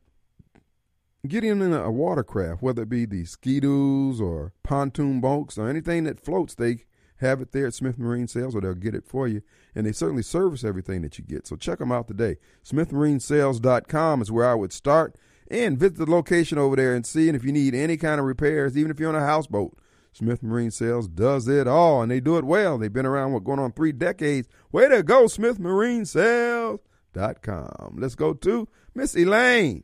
[1.26, 6.20] getting in a watercraft, whether it be the ski-doos or pontoon boats or anything that
[6.20, 6.56] floats.
[6.56, 6.84] They
[7.22, 9.94] have it there at Smith Marine Sales, or they'll get it for you, and they
[9.94, 11.48] certainly service everything that you get.
[11.48, 12.36] So check them out today.
[12.66, 15.16] SmithMarineSales.com is where I would start
[15.50, 17.30] and visit the location over there and see.
[17.30, 19.80] And if you need any kind of repairs, even if you're on a houseboat,
[20.18, 22.80] Smith Marine Sales does it all, and they do it well.
[22.80, 24.48] They've been around, what, going on three decades.
[24.72, 27.98] Way to go, SmithMarineSales.com.
[28.00, 29.84] Let's go to Miss Elaine.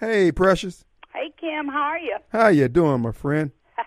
[0.00, 0.84] Hey, Precious.
[1.12, 2.16] Hey Kim, how are you?
[2.30, 3.52] How you doing, my friend?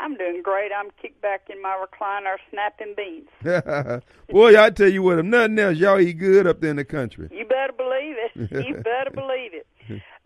[0.00, 0.72] I'm doing great.
[0.76, 3.28] I'm kicked back in my recliner snapping beans.
[4.28, 6.84] Boy, I tell you what, if nothing else, y'all eat good up there in the
[6.84, 7.28] country.
[7.30, 8.32] You better believe it.
[8.66, 9.68] You better believe it.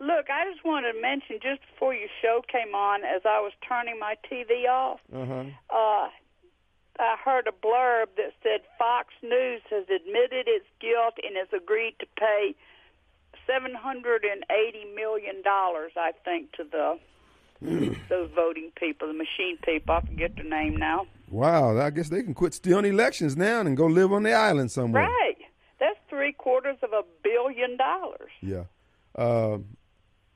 [0.03, 3.53] Look, I just wanted to mention just before your show came on, as I was
[3.67, 5.45] turning my TV off, Uh-huh.
[5.69, 6.09] uh,
[6.99, 11.95] I heard a blurb that said Fox News has admitted its guilt and has agreed
[11.99, 12.53] to pay
[13.47, 16.99] seven hundred and eighty million dollars, I think, to the
[18.09, 19.95] those voting people, the machine people.
[19.95, 21.07] I forget their name now.
[21.29, 24.69] Wow, I guess they can quit stealing elections now and go live on the island
[24.71, 25.03] somewhere.
[25.07, 25.37] Right.
[25.79, 28.31] That's three quarters of a billion dollars.
[28.41, 28.65] Yeah.
[29.15, 29.77] Um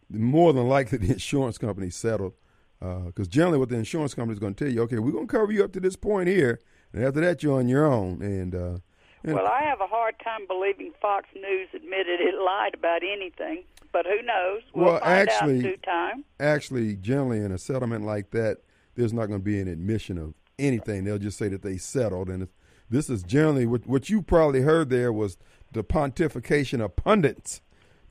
[0.09, 2.33] more than likely, the insurance company settled.
[2.79, 5.31] Because generally, what the insurance company is going to tell you, okay, we're going to
[5.31, 6.59] cover you up to this point here,
[6.93, 8.21] and after that, you're on your own.
[8.21, 8.77] And, uh,
[9.23, 13.63] and Well, I have a hard time believing Fox News admitted it lied about anything,
[13.91, 14.61] but who knows?
[14.75, 16.23] We'll Well, find actually- out in due time.
[16.39, 18.59] actually, generally, in a settlement like that,
[18.93, 21.03] there's not going to be an admission of anything.
[21.03, 22.29] They'll just say that they settled.
[22.29, 22.47] And
[22.91, 25.37] this is generally what, what you probably heard there was
[25.71, 27.61] the pontification of pundits,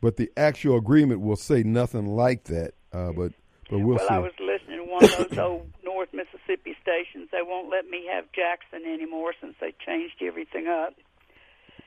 [0.06, 2.74] but the actual agreement will say nothing like that.
[2.92, 3.32] Uh, but
[3.68, 4.14] but we'll well, see.
[4.14, 7.28] I was listening to one of those old North Mississippi stations.
[7.32, 10.94] They won't let me have Jackson anymore since they changed everything up.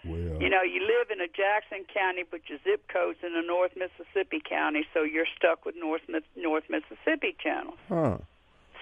[0.03, 3.41] well, You know, you live in a Jackson County, but your zip code's in a
[3.41, 6.01] North Mississippi County, so you're stuck with North
[6.35, 7.79] North Mississippi channels.
[7.87, 8.17] huh?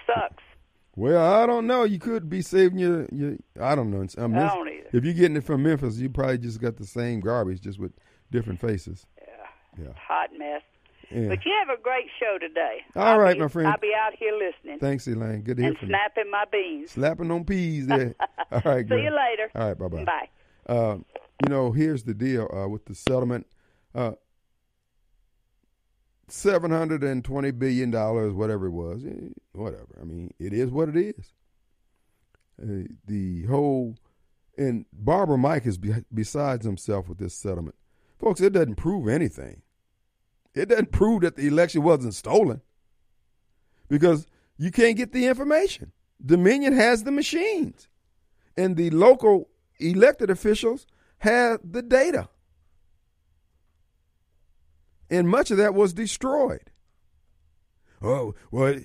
[0.04, 0.42] Sucks.
[0.96, 1.84] Well, I don't know.
[1.84, 4.04] You could be saving your, your I don't know.
[4.18, 4.88] I mean, I don't either.
[4.92, 7.92] if you're getting it from Memphis, you probably just got the same garbage, just with
[8.32, 9.06] different faces.
[9.76, 9.92] Yeah.
[9.96, 10.62] Hot mess.
[11.10, 11.28] Yeah.
[11.28, 12.78] But you have a great show today.
[12.94, 13.68] All I'll right, be- my friend.
[13.68, 15.40] I'll be out here listening Thanks, Elaine.
[15.42, 15.94] Good to hear and from you.
[15.94, 16.90] snapping my beans.
[16.90, 18.14] Slapping on peas there.
[18.52, 18.98] All right, See girl.
[19.02, 19.50] you later.
[19.54, 20.04] All right, bye-bye.
[20.04, 20.28] Bye.
[20.66, 20.96] Uh,
[21.42, 23.46] you know, here's the deal uh, with the settlement.
[23.94, 24.12] Uh,
[26.30, 29.88] Seven hundred and twenty billion dollars, whatever it was, eh, whatever.
[29.98, 31.32] I mean, it is what it is.
[32.62, 33.94] Uh, the whole
[34.58, 37.76] and Barbara Mike is be, besides himself with this settlement,
[38.18, 38.40] folks.
[38.40, 39.62] It doesn't prove anything.
[40.54, 42.62] It doesn't prove that the election wasn't stolen
[43.88, 44.26] because
[44.56, 45.92] you can't get the information.
[46.24, 47.88] Dominion has the machines,
[48.56, 50.86] and the local elected officials
[51.18, 52.28] have the data.
[55.10, 56.70] And much of that was destroyed.
[58.02, 58.78] Oh, well,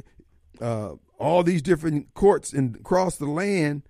[0.61, 3.83] uh, all these different courts in, across the land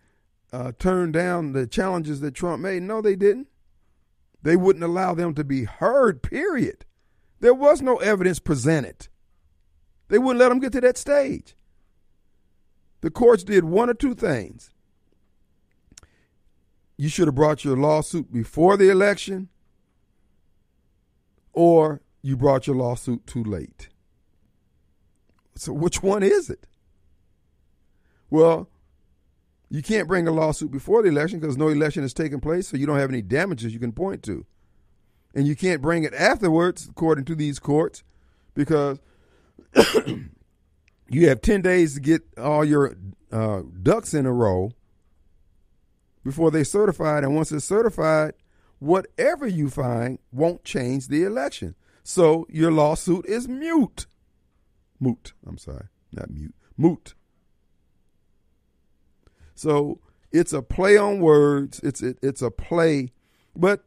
[0.51, 2.83] uh, turned down the challenges that Trump made.
[2.83, 3.47] No, they didn't.
[4.43, 6.85] They wouldn't allow them to be heard, period.
[7.39, 9.07] There was no evidence presented.
[10.09, 11.55] They wouldn't let them get to that stage.
[13.01, 14.69] The courts did one or two things.
[16.97, 19.49] You should have brought your lawsuit before the election,
[21.51, 23.89] or you brought your lawsuit too late.
[25.55, 26.67] So, which one is it?
[28.29, 28.69] Well,
[29.73, 32.77] you can't bring a lawsuit before the election because no election has taken place, so
[32.77, 34.45] you don't have any damages you can point to.
[35.33, 38.03] And you can't bring it afterwards, according to these courts,
[38.53, 38.99] because
[41.09, 42.95] you have 10 days to get all your
[43.31, 44.73] uh, ducks in a row
[46.23, 47.23] before they certify it.
[47.23, 48.35] And once it's certified,
[48.77, 51.73] whatever you find won't change the election.
[52.03, 54.05] So your lawsuit is mute.
[54.99, 55.33] Moot.
[55.47, 56.53] I'm sorry, not mute.
[56.77, 57.15] Moot.
[59.55, 59.99] So
[60.31, 61.79] it's a play on words.
[61.83, 63.11] It's it, it's a play,
[63.55, 63.83] but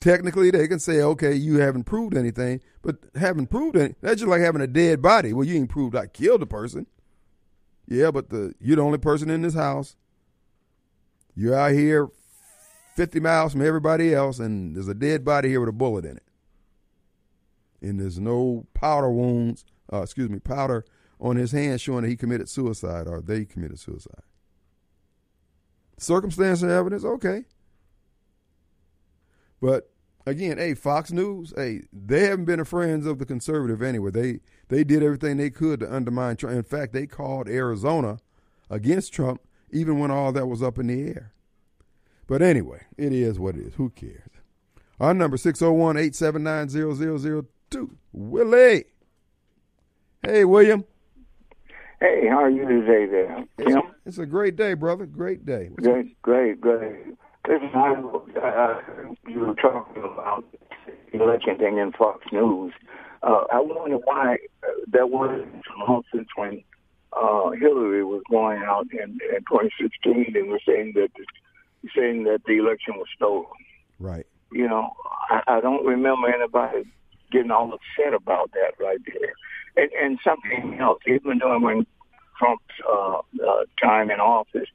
[0.00, 3.94] technically they can say, okay, you haven't proved anything, but haven't proved any.
[4.00, 5.32] That's just like having a dead body.
[5.32, 6.86] Well, you ain't proved I killed the person.
[7.86, 9.96] Yeah, but the you're the only person in this house.
[11.34, 12.08] You're out here
[12.96, 16.16] 50 miles from everybody else, and there's a dead body here with a bullet in
[16.16, 16.24] it.
[17.80, 20.84] And there's no powder wounds, uh, excuse me, powder
[21.18, 24.22] on his hand showing that he committed suicide or they committed suicide.
[26.00, 27.44] Circumstantial evidence, okay.
[29.60, 29.90] But
[30.26, 34.10] again, hey, Fox News, hey, they haven't been a friends of the conservative anyway.
[34.10, 36.56] They they did everything they could to undermine Trump.
[36.56, 38.16] In fact, they called Arizona
[38.70, 41.34] against Trump even when all that was up in the air.
[42.26, 43.74] But anyway, it is what it is.
[43.74, 44.30] Who cares?
[44.98, 47.90] Our number 601-879-0002.
[48.12, 48.84] Willie.
[50.22, 50.86] Hey, William.
[52.00, 53.82] Hey, how are you today there, It's, Tim?
[54.06, 55.04] it's a great day, brother.
[55.04, 55.68] Great day.
[55.68, 57.06] What's Great, great, great.
[57.46, 57.92] Listen, I,
[58.42, 58.80] uh,
[59.28, 60.44] you were talking about
[61.12, 62.72] the election thing in Fox News.
[63.22, 66.62] Uh, I wonder why that there was some since when
[67.12, 72.40] uh, Hillary was going out in, in 2016 and was saying that the, saying that
[72.46, 73.44] the election was stolen.
[73.98, 74.26] Right.
[74.52, 74.90] You know,
[75.28, 76.90] I, I don't remember anybody
[77.30, 79.34] getting all upset about that right there.
[79.76, 81.86] And, and something else, even during when
[82.38, 84.68] Trump's uh, uh, time in office,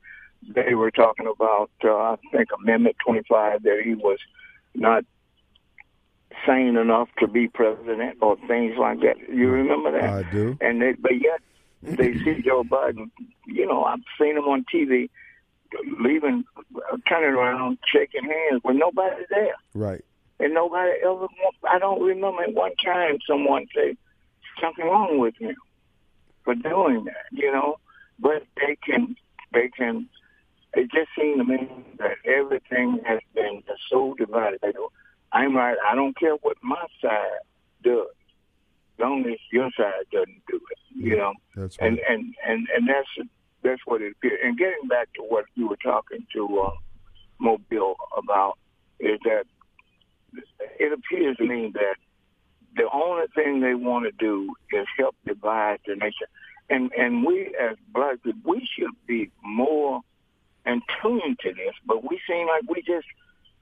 [0.47, 4.19] they were talking about, uh, I think, Amendment 25, that he was
[4.73, 5.03] not
[6.45, 9.17] sane enough to be president or things like that.
[9.29, 10.09] You remember that?
[10.09, 10.57] I do.
[10.61, 11.41] And they, but yet
[11.81, 13.09] they see Joe Biden.
[13.47, 15.09] You know, I've seen him on TV
[15.99, 20.03] leaving, uh, turning around, shaking hands with nobody there, Right.
[20.39, 21.27] And nobody ever.
[21.69, 23.95] I don't remember at one time someone say
[24.61, 25.55] something wrong with him
[26.43, 27.25] for doing that.
[27.31, 27.79] You know,
[28.19, 29.15] but they can,
[29.53, 30.07] they can.
[30.73, 31.69] It just seems to me
[31.99, 34.59] that everything has been so divided.
[34.61, 34.91] They go,
[35.31, 35.77] I'm right.
[35.89, 37.39] I don't care what my side
[37.81, 38.07] does,
[38.97, 40.77] as long as your side doesn't do it.
[40.97, 41.89] You know That's right.
[41.89, 43.29] and and and and that's
[43.63, 44.39] that's what it appears.
[44.43, 46.71] And getting back to what you were talking to uh,
[47.39, 48.57] Mobile about
[48.99, 49.45] is that
[50.79, 51.95] it appears to me that
[52.75, 56.27] the only thing they want to do is help divide the nation,
[56.69, 60.01] and and we as black people we should be more
[60.65, 63.07] in tune to this, but we seem like we just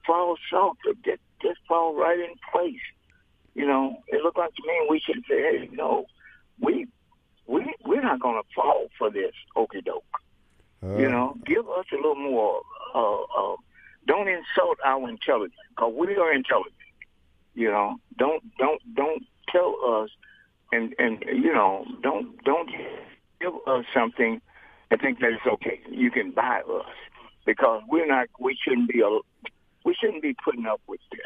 [0.06, 2.80] fall short of just just fall right in place.
[3.54, 6.06] You know, it looked like to me we should say, hey, no,
[6.60, 6.86] we
[7.46, 10.04] we we're not going to fall for this okey doke.
[10.82, 12.62] Uh, you know, give us a little more.
[12.94, 13.56] Uh, uh,
[14.06, 16.74] don't insult our intelligence because we are intelligent.
[17.54, 20.10] You know, don't don't don't tell us,
[20.72, 22.70] and and you know, don't don't
[23.40, 24.40] give us something
[24.90, 25.80] and think that it's okay.
[25.90, 26.86] You can buy us
[27.46, 28.28] because we're not.
[28.38, 29.00] We shouldn't be.
[29.00, 29.18] A,
[29.84, 31.20] we shouldn't be putting up with this.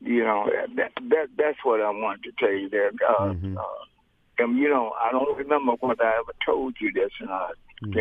[0.00, 2.88] You know, that that that's what I wanted to tell you there.
[2.88, 3.56] Uh, mm-hmm.
[3.56, 3.62] uh,
[4.38, 7.48] and you know, I don't remember what I ever told you this, and uh,
[7.84, 7.92] mm-hmm.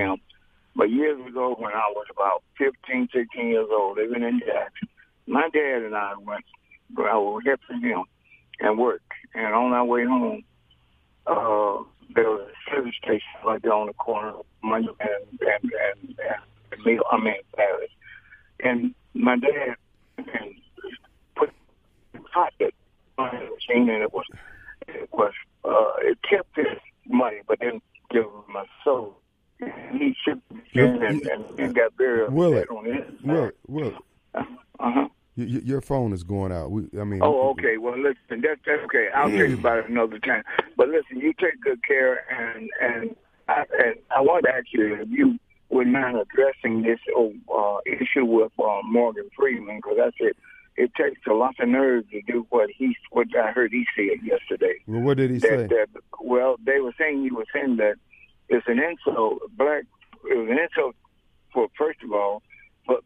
[0.75, 4.87] But years ago when I was about 15, 16 years old, living in Jackson,
[5.27, 6.45] my dad and I went,
[6.97, 8.03] I was helping him
[8.59, 10.43] and worked, and on our way home,
[11.27, 11.83] uh,
[12.15, 16.19] there was a service station right there on the corner of Money and and and,
[16.19, 17.91] and, and I mean Paris,
[18.59, 19.75] and my dad
[20.17, 20.55] and
[21.35, 21.49] put
[22.31, 22.73] hot that
[23.17, 24.25] machine, and it was
[24.87, 29.17] it was uh, it kept his money, but didn't give him a soul.
[29.91, 30.41] He shipped
[30.73, 33.93] and, and, and got upset Will it, on his Will, Will.
[34.33, 34.43] Uh
[34.79, 35.07] huh.
[35.35, 36.71] Your phone is going out.
[36.71, 37.21] We, I mean.
[37.21, 37.77] Oh, okay.
[37.77, 39.07] Well, listen, that's, that's okay.
[39.15, 40.43] I'll tell you about it another time.
[40.75, 43.15] But listen, you take good care, and and
[43.47, 45.39] I, and I want to ask you if you
[45.69, 50.33] would mind addressing this uh, issue with uh, Morgan Freeman because I said
[50.75, 54.25] it takes a lot of nerve to do what he what I heard he said
[54.25, 54.75] yesterday.
[54.87, 55.67] Well, what did he that, say?
[55.67, 55.87] That,
[56.21, 57.95] well, they were saying he was saying that
[58.49, 59.39] it's an insult.
[59.55, 59.83] Black
[60.29, 60.95] it was an insult
[61.53, 62.41] for first of all,
[62.87, 63.01] but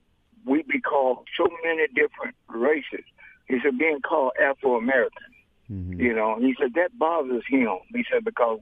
[0.45, 3.05] we be called so many different races.
[3.47, 5.23] He said being called Afro American.
[5.71, 5.99] Mm-hmm.
[5.99, 7.77] You know, he said that bothers him.
[7.93, 8.59] He said because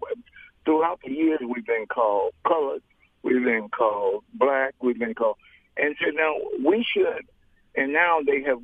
[0.66, 2.82] throughout the years we've been called colored,
[3.24, 5.38] we've been called black, we've been called,
[5.78, 6.34] and so now
[6.66, 7.26] we should.
[7.76, 8.60] And now they have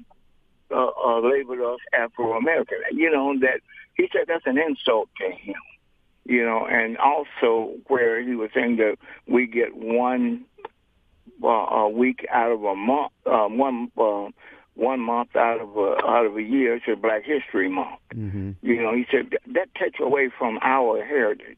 [0.70, 2.78] uh, uh, labeled us Afro American.
[2.92, 3.62] You know that
[3.96, 5.56] he said that's an insult to him.
[6.28, 8.98] You know, and also where he was saying that
[9.28, 10.44] we get one
[11.42, 14.28] uh, a week out of a month, uh, one uh,
[14.76, 16.76] one month out of a out of a year.
[16.76, 18.00] It's a Black History Month.
[18.14, 18.52] Mm-hmm.
[18.62, 21.58] You know, he said that, that takes away from our heritage.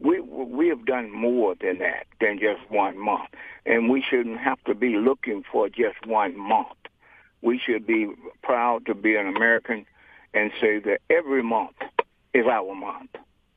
[0.00, 3.28] We we have done more than that than just one month,
[3.66, 6.76] and we shouldn't have to be looking for just one month
[7.46, 8.08] we should be
[8.42, 9.86] proud to be an American
[10.34, 11.76] and say that every month
[12.34, 13.10] is our month.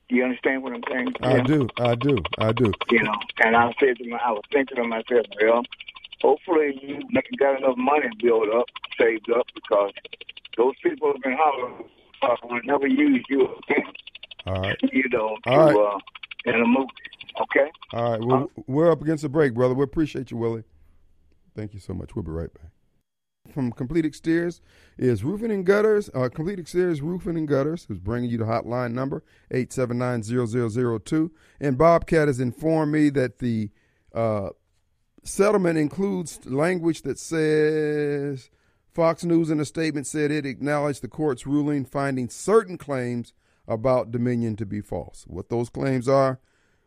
[0.09, 1.13] Do you understand what I'm saying?
[1.21, 2.71] I do, I do, I do.
[2.89, 5.63] You know, and I said to my, I was thinking to myself, well,
[6.21, 6.99] hopefully you
[7.37, 8.65] got enough money built up,
[8.99, 9.91] saved up, because
[10.57, 11.85] those people have been hollering
[12.23, 13.85] uh, will never use you again.
[14.47, 14.77] All right.
[14.91, 15.75] You know, All to, right.
[15.75, 15.99] uh,
[16.45, 16.89] in a movie.
[17.41, 17.69] Okay.
[17.93, 18.21] All right.
[18.23, 19.75] Well, uh, we're up against the break, brother.
[19.75, 20.63] We appreciate you, Willie.
[21.55, 22.15] Thank you so much.
[22.15, 22.71] We'll be right back
[23.49, 24.61] from Complete Exteriors
[24.97, 26.09] is Roofing and Gutters.
[26.13, 31.31] Uh, Complete Exteriors Roofing and Gutters is bringing you the hotline number 879-0002.
[31.59, 33.69] And Bobcat has informed me that the
[34.13, 34.49] uh,
[35.23, 38.49] settlement includes language that says
[38.93, 43.33] Fox News in a statement said it acknowledged the court's ruling finding certain claims
[43.67, 45.25] about Dominion to be false.
[45.27, 46.39] What those claims are,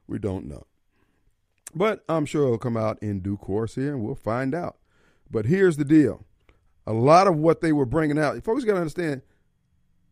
[0.07, 0.67] we don't know.
[1.75, 4.77] But I'm sure it'll come out in due course here and we'll find out.
[5.31, 6.27] But here's the deal
[6.87, 9.22] a lot of what they were bringing out, folks got to understand,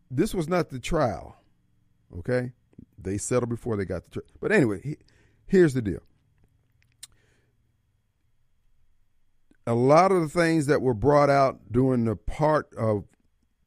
[0.09, 1.37] this was not the trial.
[2.19, 2.51] Okay,
[2.97, 4.25] they settled before they got the trial.
[4.39, 4.97] But anyway, he,
[5.47, 6.01] here's the deal.
[9.67, 13.05] A lot of the things that were brought out during the part of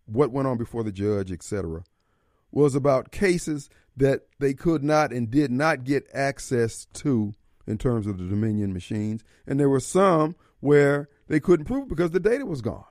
[0.06, 1.84] what went on before the judge, etc.,
[2.50, 7.32] was about cases that they could not and did not get access to
[7.66, 9.24] in terms of the Dominion machines.
[9.46, 12.84] And there were some where they couldn't prove because the data was gone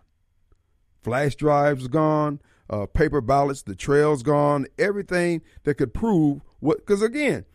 [1.03, 2.39] flash drives gone,
[2.69, 6.79] uh, paper ballots, the trails gone, everything that could prove what.
[6.79, 7.45] Because again,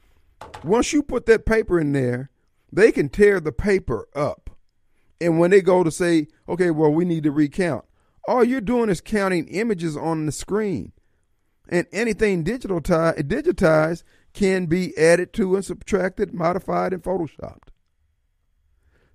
[0.62, 2.30] once you put that paper in there,
[2.72, 4.51] they can tear the paper up.
[5.20, 7.84] And when they go to say, okay, well, we need to recount,
[8.26, 10.92] all you're doing is counting images on the screen.
[11.68, 17.68] And anything digital digitized can be added to and subtracted, modified, and photoshopped.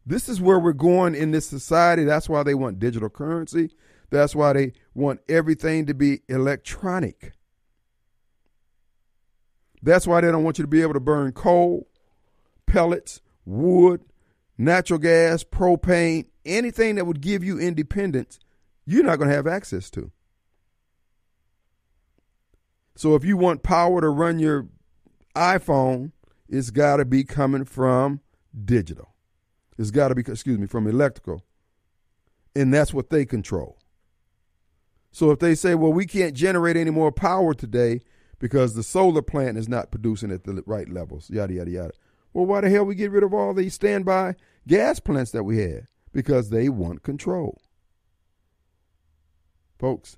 [0.06, 2.04] This is where we're going in this society.
[2.04, 3.72] That's why they want digital currency.
[4.14, 7.34] That's why they want everything to be electronic.
[9.82, 11.88] That's why they don't want you to be able to burn coal,
[12.68, 14.02] pellets, wood,
[14.56, 18.40] natural gas, propane, anything that would give you independence,
[18.86, 20.12] you're not going to have access to.
[22.96, 24.68] So if you want power to run your
[25.36, 26.12] iPhone,
[26.48, 28.22] it's got to be coming from
[28.64, 29.16] digital.
[29.80, 31.42] It's got to be, excuse me, from electrical.
[32.56, 33.80] And that's what they control.
[35.14, 38.02] So if they say, well, we can't generate any more power today
[38.40, 41.94] because the solar plant is not producing at the right levels, yada, yada, yada.
[42.34, 44.36] Well, why the hell we get rid of all these standby
[44.68, 45.88] gas plants that we had?
[46.12, 47.62] Because they want control.
[49.78, 50.18] Folks,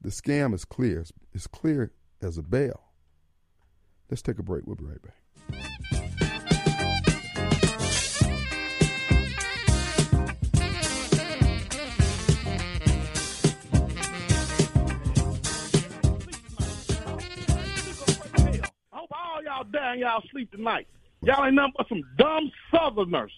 [0.00, 1.04] the scam is clear.
[1.34, 1.90] It's clear
[2.22, 2.92] as a bell.
[4.08, 4.64] Let's take a break.
[4.64, 6.25] We'll be right back.
[19.72, 20.86] Down y'all sleep tonight.
[21.22, 23.32] Y'all ain't nothing but some dumb Southerners.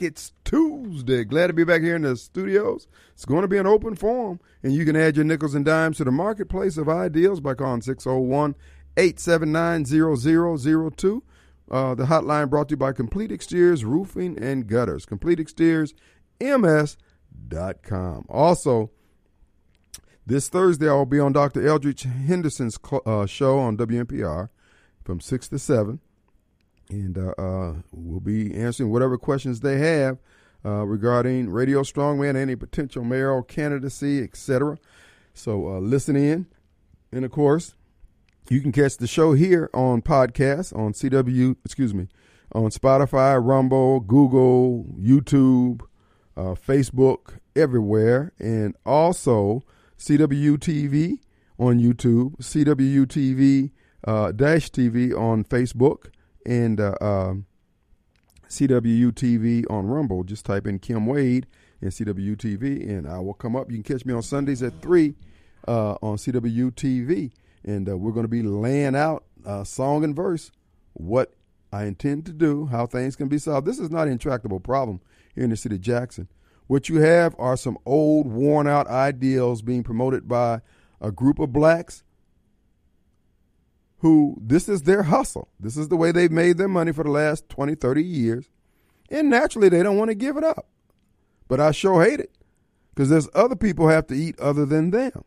[0.00, 1.24] It's Tuesday.
[1.24, 2.86] Glad to be back here in the studios.
[3.14, 5.96] It's going to be an open forum, and you can add your nickels and dimes
[5.96, 8.54] to the marketplace of ideals by calling 601
[8.96, 11.22] 879 0002.
[11.70, 15.04] Uh, the hotline brought to you by Complete Exteriors Roofing and Gutters.
[15.04, 15.94] Complete Exteriors
[16.40, 16.96] MS.com.
[18.28, 18.90] Also,
[20.24, 21.66] this Thursday, I'll be on Dr.
[21.66, 24.48] Eldridge Henderson's uh, show on WMPR
[25.04, 26.00] from 6 to 7
[26.90, 30.18] and uh, uh, we'll be answering whatever questions they have
[30.64, 34.78] uh, regarding Radio Strongman, any potential mayoral candidacy, etc.
[35.34, 36.46] So uh, listen in,
[37.12, 37.74] and of course,
[38.48, 41.56] you can catch the show here on podcast on CW.
[41.64, 42.08] Excuse me,
[42.52, 45.82] on Spotify, Rumble, Google, YouTube,
[46.36, 49.62] uh, Facebook, everywhere, and also
[49.98, 51.18] CWTV
[51.58, 53.70] on YouTube, CWTV
[54.04, 56.10] uh, dash TV on Facebook
[56.48, 57.34] and uh, uh,
[58.48, 60.24] CWUTV on Rumble.
[60.24, 61.46] Just type in Kim Wade
[61.80, 63.70] and CWUTV, and I will come up.
[63.70, 65.14] You can catch me on Sundays at 3
[65.68, 67.30] uh, on CWUTV.
[67.64, 69.24] And uh, we're going to be laying out
[69.64, 70.50] song and verse
[70.94, 71.34] what
[71.72, 73.66] I intend to do, how things can be solved.
[73.66, 75.00] This is not an intractable problem
[75.34, 76.28] here in the city of Jackson.
[76.66, 80.60] What you have are some old, worn out ideals being promoted by
[81.00, 82.02] a group of blacks
[83.98, 85.48] who this is their hustle.
[85.58, 88.48] This is the way they've made their money for the last 20, 30 years.
[89.10, 90.66] And naturally, they don't want to give it up.
[91.48, 92.36] But I sure hate it
[92.94, 95.24] because there's other people have to eat other than them.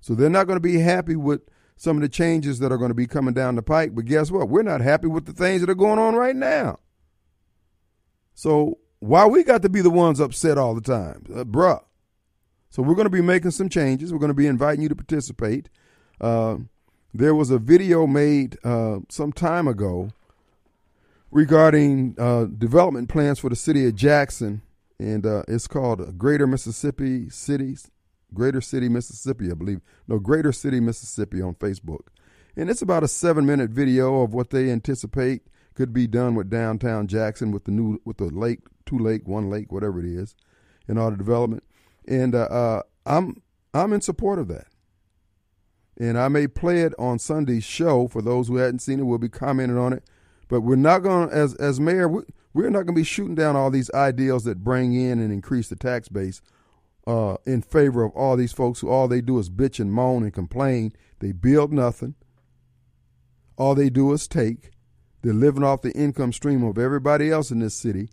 [0.00, 1.42] So they're not going to be happy with
[1.76, 3.94] some of the changes that are going to be coming down the pike.
[3.94, 4.48] But guess what?
[4.48, 6.78] We're not happy with the things that are going on right now.
[8.34, 11.24] So why we got to be the ones upset all the time?
[11.32, 11.82] Uh, bruh.
[12.70, 14.12] So we're going to be making some changes.
[14.12, 15.68] We're going to be inviting you to participate.
[16.20, 16.56] Uh,
[17.14, 20.10] there was a video made uh, some time ago
[21.30, 24.62] regarding uh, development plans for the city of Jackson,
[24.98, 27.90] and uh, it's called Greater Mississippi Cities,
[28.32, 29.80] Greater City, Mississippi, I believe.
[30.08, 32.06] No, Greater City, Mississippi on Facebook.
[32.56, 35.42] And it's about a seven minute video of what they anticipate
[35.74, 39.48] could be done with downtown Jackson with the new with the lake, two lake, one
[39.48, 40.34] lake, whatever it is,
[40.86, 41.64] in all the development.
[42.06, 43.42] And uh, uh, I'm
[43.72, 44.66] I'm in support of that
[46.02, 49.04] and I may play it on Sunday's show for those who hadn't seen it.
[49.04, 50.02] We'll be commenting on it,
[50.48, 53.54] but we're not going to, as as mayor, we're not going to be shooting down
[53.54, 56.42] all these ideals that bring in and increase the tax base
[57.06, 60.24] uh, in favor of all these folks who all they do is bitch and moan
[60.24, 60.92] and complain.
[61.20, 62.16] They build nothing.
[63.56, 64.72] All they do is take.
[65.22, 68.08] They're living off the income stream of everybody else in this city,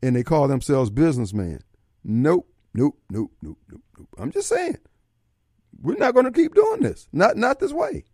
[0.00, 1.64] and they call themselves businessmen.
[2.04, 4.08] Nope, nope, nope, nope, nope, nope.
[4.16, 4.78] I'm just saying
[5.80, 7.08] we're not going to keep doing this.
[7.12, 8.04] Not not this way.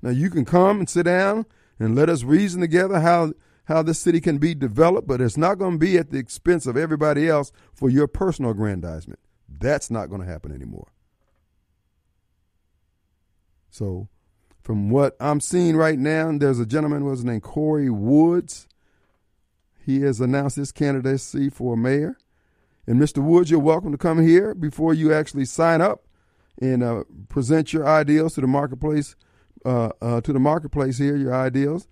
[0.00, 1.46] Now you can come and sit down
[1.78, 3.32] and let us reason together how
[3.66, 6.66] how this city can be developed, but it's not going to be at the expense
[6.66, 9.20] of everybody else for your personal aggrandizement.
[9.48, 10.88] That's not going to happen anymore.
[13.70, 14.08] So,
[14.60, 18.68] from what I'm seeing right now, there's a gentleman was named Corey Woods.
[19.84, 22.16] He has announced his candidacy for mayor.
[22.86, 23.22] And Mr.
[23.22, 26.04] Woods, you're welcome to come here before you actually sign up
[26.62, 29.16] and uh, present your ideals to the marketplace.
[29.64, 31.86] Uh, uh, to the marketplace here, your ideals,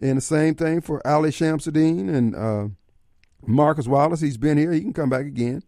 [0.00, 2.66] and the same thing for Ali Shamsuddin and uh,
[3.46, 4.20] Marcus Wallace.
[4.20, 5.62] He's been here; he can come back again.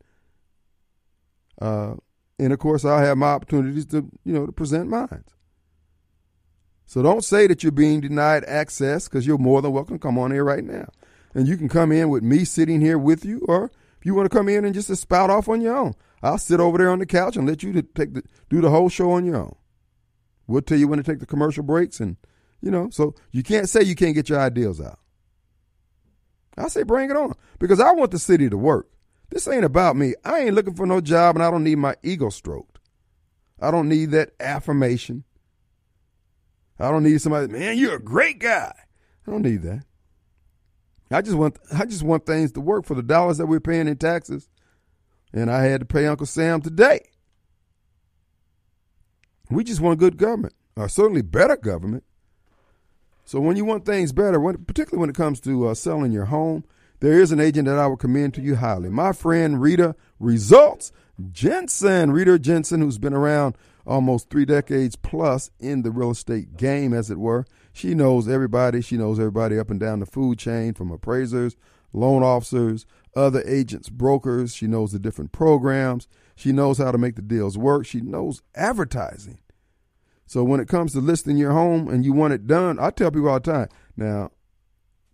[1.60, 1.94] Uh,
[2.36, 5.24] and of course, I'll have my opportunities to you know to present mine.
[6.84, 10.18] So don't say that you're being denied access because you're more than welcome to come
[10.18, 10.88] on here right now.
[11.32, 13.70] And you can come in with me sitting here with you, or
[14.06, 15.92] you want to come in and just spout off on your own.
[16.22, 18.88] I'll sit over there on the couch and let you take the, do the whole
[18.88, 19.56] show on your own.
[20.46, 22.16] We'll tell you when to take the commercial breaks, and
[22.62, 25.00] you know, so you can't say you can't get your ideas out.
[26.56, 28.88] I say bring it on because I want the city to work.
[29.30, 30.14] This ain't about me.
[30.24, 32.78] I ain't looking for no job, and I don't need my ego stroked.
[33.60, 35.24] I don't need that affirmation.
[36.78, 38.72] I don't need somebody, man, you're a great guy.
[39.26, 39.82] I don't need that.
[41.10, 43.88] I just want I just want things to work for the dollars that we're paying
[43.88, 44.48] in taxes
[45.32, 47.00] and I had to pay Uncle Sam today.
[49.50, 52.04] We just want good government, or certainly better government.
[53.24, 56.26] So when you want things better, when, particularly when it comes to uh, selling your
[56.26, 56.64] home,
[57.00, 58.88] there is an agent that I would commend to you highly.
[58.88, 60.90] My friend Rita Results
[61.30, 62.12] Jensen.
[62.12, 67.10] Rita Jensen, who's been around almost three decades plus in the real estate game, as
[67.10, 67.44] it were.
[67.76, 68.80] She knows everybody.
[68.80, 71.56] She knows everybody up and down the food chain from appraisers,
[71.92, 74.54] loan officers, other agents, brokers.
[74.54, 76.08] She knows the different programs.
[76.36, 77.84] She knows how to make the deals work.
[77.84, 79.40] She knows advertising.
[80.24, 83.10] So when it comes to listing your home and you want it done, I tell
[83.10, 84.30] people all the time, now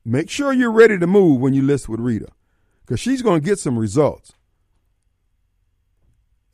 [0.04, 2.28] make sure you're ready to move when you list with Rita
[2.82, 4.34] because she's going to get some results.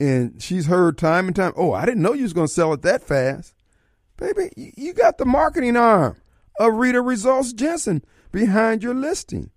[0.00, 2.72] And she's heard time and time, oh, I didn't know you was going to sell
[2.72, 3.52] it that fast.
[4.18, 6.20] Baby, you got the marketing arm
[6.58, 9.50] of Rita Results Jensen behind your listing.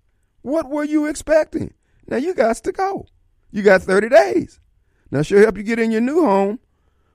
[0.44, 1.74] What were you expecting?
[2.08, 3.08] Now you got to go.
[3.52, 4.60] You got 30 days.
[5.10, 6.60] Now she'll help you get in your new home,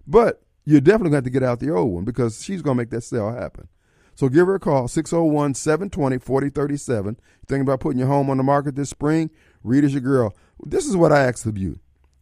[0.07, 2.91] but you're definitely going to get out the old one because she's going to make
[2.91, 3.69] that sale happen.
[4.17, 7.17] So give her a call, 601 720 4037.
[7.47, 9.31] Thinking about putting your home on the market this spring?
[9.63, 10.35] Rita's your girl.
[10.65, 11.79] This is what I ask of you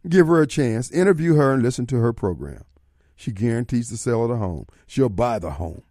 [0.07, 2.63] give her a chance, interview her, and listen to her program.
[3.15, 4.67] She guarantees the sale of the home.
[4.87, 5.83] She'll buy the home.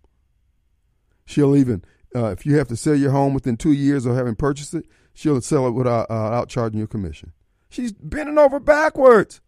[1.24, 1.82] She'll even,
[2.14, 4.86] uh, if you have to sell your home within two years of having purchased it,
[5.14, 7.32] she'll sell it without uh, out charging you a commission.
[7.70, 9.40] She's bending over backwards.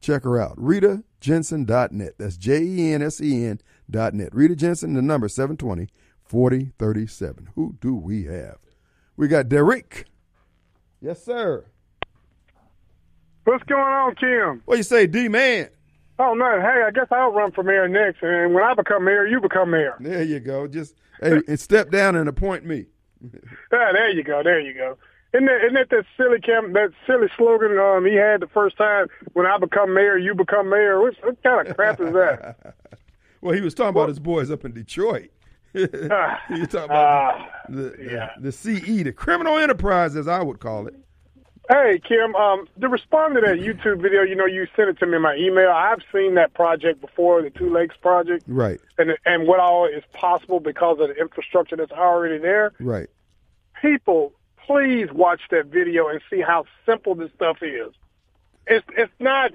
[0.00, 2.14] Check her out, ritajensen.net.
[2.18, 4.34] That's J E N S E N.net.
[4.34, 5.88] Rita Jensen, the number 720
[6.24, 7.50] 4037.
[7.54, 8.58] Who do we have?
[9.16, 10.06] We got Derek.
[11.00, 11.66] Yes, sir.
[13.44, 14.62] What's going on, Kim?
[14.64, 15.68] What you say, D man?
[16.18, 19.26] Oh no, hey, I guess I'll run for mayor next, and when I become mayor,
[19.26, 19.96] you become mayor.
[19.98, 20.66] There you go.
[20.66, 22.86] Just hey, and step down and appoint me.
[23.22, 23.30] yeah,
[23.92, 24.42] there you go.
[24.42, 24.98] There you go.
[25.34, 28.76] Isn't that, isn't that that silly camp, that silly slogan um, he had the first
[28.76, 29.06] time?
[29.32, 31.00] When I become mayor, you become mayor.
[31.00, 32.74] What, what kind of crap is that?
[33.40, 35.30] well, he was talking well, about his boys up in Detroit.
[35.72, 38.30] you talking about uh, the, yeah.
[38.38, 40.94] the, the CE, the criminal enterprise, as I would call it.
[41.70, 45.06] Hey, Kim, um, to respond to that YouTube video, you know, you sent it to
[45.06, 45.70] me in my email.
[45.70, 48.44] I've seen that project before, the Two Lakes project.
[48.48, 48.80] Right.
[48.98, 52.72] And and what all is possible because of the infrastructure that's already there.
[52.80, 53.08] Right.
[53.80, 54.32] People,
[54.66, 57.92] please watch that video and see how simple this stuff is.
[58.66, 59.52] It's it's not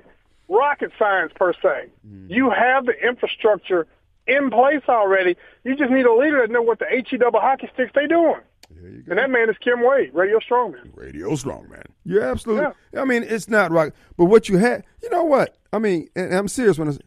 [0.47, 1.89] rocket science per se.
[2.08, 2.30] Mm.
[2.30, 3.86] You have the infrastructure
[4.28, 5.36] in place already.
[5.66, 8.41] You just need a leader that know what the HE double hockey sticks they doing.
[8.80, 10.92] And that man is Kim Wade, Radio Strongman.
[10.96, 11.86] Radio Strongman.
[12.04, 12.72] You're absolutely.
[12.94, 13.02] Yeah.
[13.02, 13.94] I mean, it's not right.
[14.18, 15.58] But what you had, you know what?
[15.74, 17.00] I mean, and I'm serious when I say,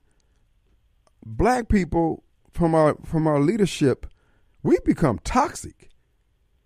[1.25, 4.07] black people from our from our leadership,
[4.63, 5.91] we become toxic.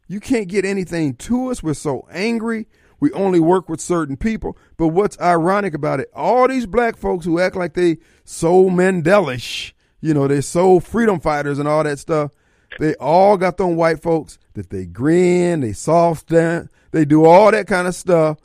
[0.09, 1.63] You can't get anything to us.
[1.63, 2.67] We're so angry.
[3.01, 4.57] We only work with certain people.
[4.77, 9.73] But what's ironic about it, all these black folks who act like they so Mandelish,
[10.01, 12.33] you know, they're so freedom fighters and all that stuff,
[12.79, 17.51] they all got them white folks that they grin, they soft stand, they do all
[17.51, 18.39] that kind of stuff,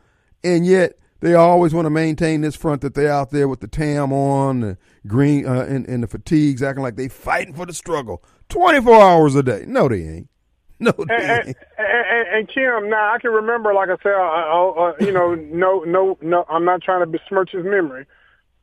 [0.43, 3.67] and yet they always want to maintain this front that they're out there with the
[3.67, 7.73] tam on, the green, uh, and, and the fatigues, acting like they fighting for the
[7.73, 9.63] struggle 24 hours a day.
[9.67, 10.29] No, they ain't.
[10.81, 15.11] No, and, and, and, and, Kim, now I can remember, like I said, uh, you
[15.11, 18.05] know, no, no, no, I'm not trying to besmirch his memory,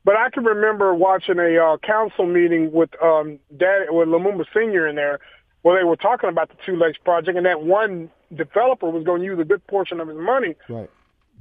[0.03, 4.87] but I can remember watching a uh, council meeting with um, Dad, with Lumumba Senior
[4.87, 5.19] in there,
[5.67, 9.19] where they were talking about the Two Lakes project, and that one developer was going
[9.19, 10.89] to use a good portion of his money right.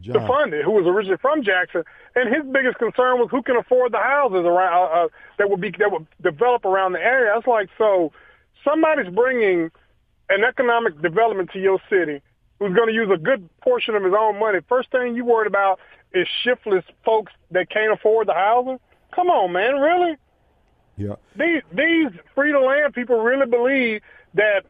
[0.03, 1.85] to fund it, who was originally from Jackson,
[2.16, 5.09] and his biggest concern was who can afford the houses around uh, uh,
[5.39, 7.33] that would be that would develop around the area.
[7.37, 8.11] It's like so
[8.64, 9.70] somebody's bringing
[10.29, 12.20] an economic development to your city
[12.59, 14.59] who's going to use a good portion of his own money.
[14.68, 15.79] First thing you worried about
[16.12, 18.81] is shiftless folks that can't afford the housing.
[19.14, 20.16] Come on, man, really?
[20.97, 21.16] Yeah.
[21.36, 24.01] These these free to land people really believe
[24.34, 24.64] that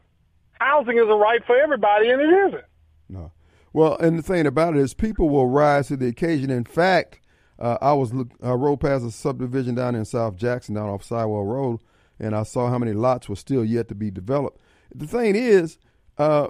[0.53, 2.65] housing is a right for everybody, and it isn't.
[3.09, 3.31] No.
[3.73, 6.49] Well, and the thing about it is, people will rise to the occasion.
[6.49, 7.19] In fact,
[7.59, 8.11] uh, I was
[8.41, 11.79] I rode past a subdivision down in South Jackson, down off Siwell Road,
[12.19, 14.59] and I saw how many lots were still yet to be developed.
[14.93, 15.77] The thing is,
[16.17, 16.47] uh,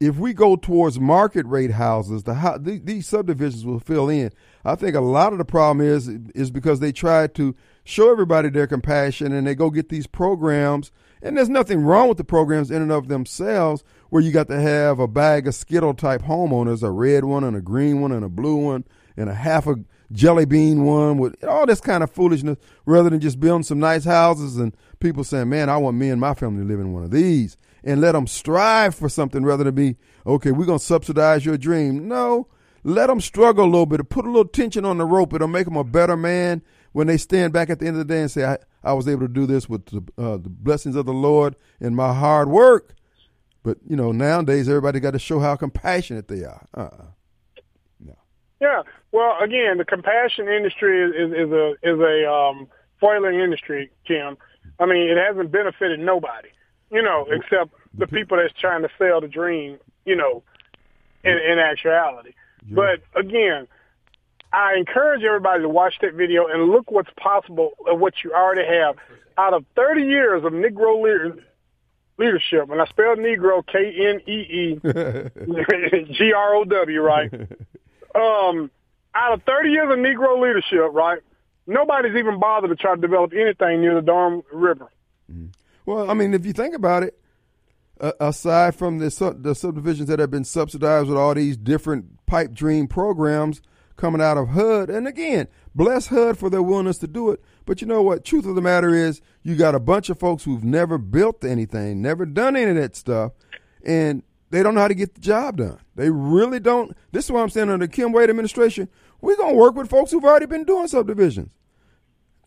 [0.00, 4.30] if we go towards market rate houses, the, the, these subdivisions will fill in.
[4.64, 7.54] I think a lot of the problem is is because they try to
[7.86, 10.90] show everybody their compassion and they go get these programs.
[11.22, 14.60] And there's nothing wrong with the programs in and of themselves, where you got to
[14.60, 18.24] have a bag of Skittle type homeowners, a red one and a green one and
[18.24, 18.84] a blue one
[19.16, 19.76] and a half a
[20.12, 24.04] jelly bean one with all this kind of foolishness, rather than just building some nice
[24.04, 27.04] houses and people saying, "Man, I want me and my family to live in one
[27.04, 27.56] of these."
[27.86, 31.56] and let them strive for something rather than be, okay, we're going to subsidize your
[31.56, 32.08] dream.
[32.08, 32.48] No,
[32.82, 35.32] let them struggle a little bit, put a little tension on the rope.
[35.32, 36.62] It'll make them a better man
[36.96, 39.06] when they stand back at the end of the day and say, I, I was
[39.06, 42.48] able to do this with the, uh, the blessings of the Lord and my hard
[42.48, 42.94] work.
[43.62, 46.66] But you know, nowadays everybody got to show how compassionate they are.
[46.72, 47.04] Uh-uh.
[48.58, 48.82] Yeah.
[49.12, 52.66] Well, again, the compassion industry is, is, is a is a um,
[52.98, 54.38] foiling industry, Kim.
[54.80, 56.48] I mean, it hasn't benefited nobody,
[56.90, 59.76] you know, except the people that's trying to sell the dream,
[60.06, 60.42] you know,
[61.22, 62.32] in, in actuality.
[62.70, 63.68] But again,
[64.56, 68.66] I encourage everybody to watch that video and look what's possible of what you already
[68.66, 68.96] have.
[69.36, 71.36] Out of 30 years of Negro leader,
[72.16, 74.80] leadership, and I spelled Negro K N E E
[76.14, 77.30] G R O W, right?
[78.14, 78.70] Um,
[79.14, 81.20] out of 30 years of Negro leadership, right?
[81.66, 84.88] Nobody's even bothered to try to develop anything near the Durham River.
[85.84, 87.18] Well, I mean, if you think about it,
[88.00, 92.24] uh, aside from the sub- the subdivisions that have been subsidized with all these different
[92.24, 93.60] pipe dream programs
[93.96, 97.42] coming out of HUD, and again, bless HUD for their willingness to do it.
[97.64, 98.24] But you know what?
[98.24, 102.02] Truth of the matter is, you got a bunch of folks who've never built anything,
[102.02, 103.32] never done any of that stuff,
[103.84, 105.78] and they don't know how to get the job done.
[105.94, 106.96] They really don't.
[107.12, 108.88] This is why I'm saying under the Kim Wade administration,
[109.20, 111.50] we're gonna work with folks who've already been doing subdivisions.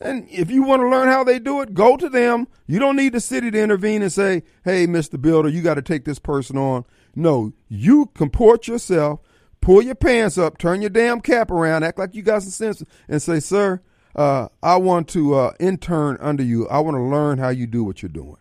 [0.02, 2.48] And if you want to learn how they do it, go to them.
[2.68, 5.22] You don't need the city to intervene and say, hey, Mr.
[5.22, 6.86] Builder, you got to take this person on.
[7.16, 9.20] No, you comport yourself,
[9.62, 12.84] pull your pants up, turn your damn cap around, act like you got some sense,
[13.08, 13.82] and say, sir,
[14.16, 16.68] uh, I want to uh, intern under you.
[16.68, 18.38] I want to learn how you do what you're doing.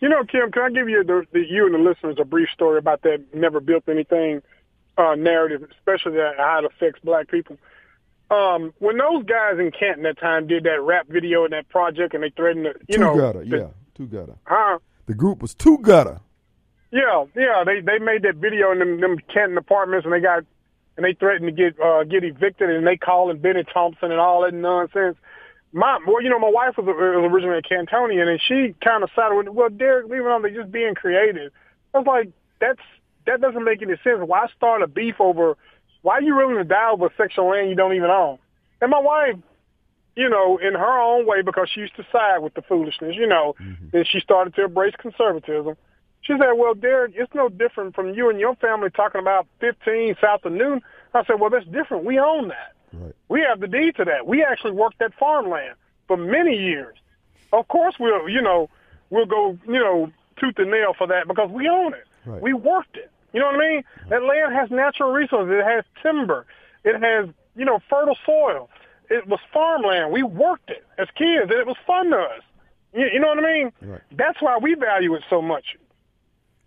[0.00, 2.48] You know, Kim, can I give you the, the you and the listeners a brief
[2.50, 4.42] story about that never built anything
[4.96, 7.56] uh, narrative, especially that how it affects black people?
[8.30, 12.14] Um, when those guys in Canton that time did that rap video and that project,
[12.14, 14.36] and they threatened to, you Two know, gutter, the- yeah, two gutter.
[14.44, 14.78] huh?
[15.06, 16.20] The group was two gutter.
[16.90, 17.64] Yeah, yeah.
[17.64, 20.44] They they made that video in them, them Canton apartments, and they got
[20.96, 24.42] and they threatened to get uh, get evicted, and they calling Bennie Thompson and all
[24.42, 25.16] that nonsense.
[25.72, 29.10] My well, you know, my wife was, was originally a Cantonian, and she kind of
[29.14, 30.42] sided with, well, Derek, leave it on.
[30.42, 31.52] They just being creative.
[31.94, 32.30] I was like,
[32.60, 32.80] that's
[33.26, 34.20] that doesn't make any sense.
[34.24, 35.56] Why start a beef over?
[36.02, 38.38] Why are you willing to die over a of land you don't even own?
[38.80, 39.36] And my wife,
[40.16, 43.26] you know, in her own way, because she used to side with the foolishness, you
[43.26, 43.54] know,
[43.92, 45.76] then she started to embrace conservatism.
[46.28, 50.14] She said, well, Derek, it's no different from you and your family talking about 15
[50.20, 50.82] south of Noon.
[51.14, 52.04] I said, well, that's different.
[52.04, 52.74] We own that.
[52.92, 53.14] Right.
[53.30, 54.26] We have the deed to that.
[54.26, 55.74] We actually worked that farmland
[56.06, 56.98] for many years.
[57.50, 58.68] Of course, we'll, you know,
[59.08, 62.04] we'll go, you know, tooth and nail for that because we own it.
[62.26, 62.42] Right.
[62.42, 63.10] We worked it.
[63.32, 63.84] You know what I mean?
[64.10, 65.50] That land has natural resources.
[65.50, 66.44] It has timber.
[66.84, 68.68] It has, you know, fertile soil.
[69.08, 70.12] It was farmland.
[70.12, 72.42] We worked it as kids, and it was fun to us.
[72.92, 73.72] You, you know what I mean?
[73.80, 74.00] Right.
[74.12, 75.76] That's why we value it so much.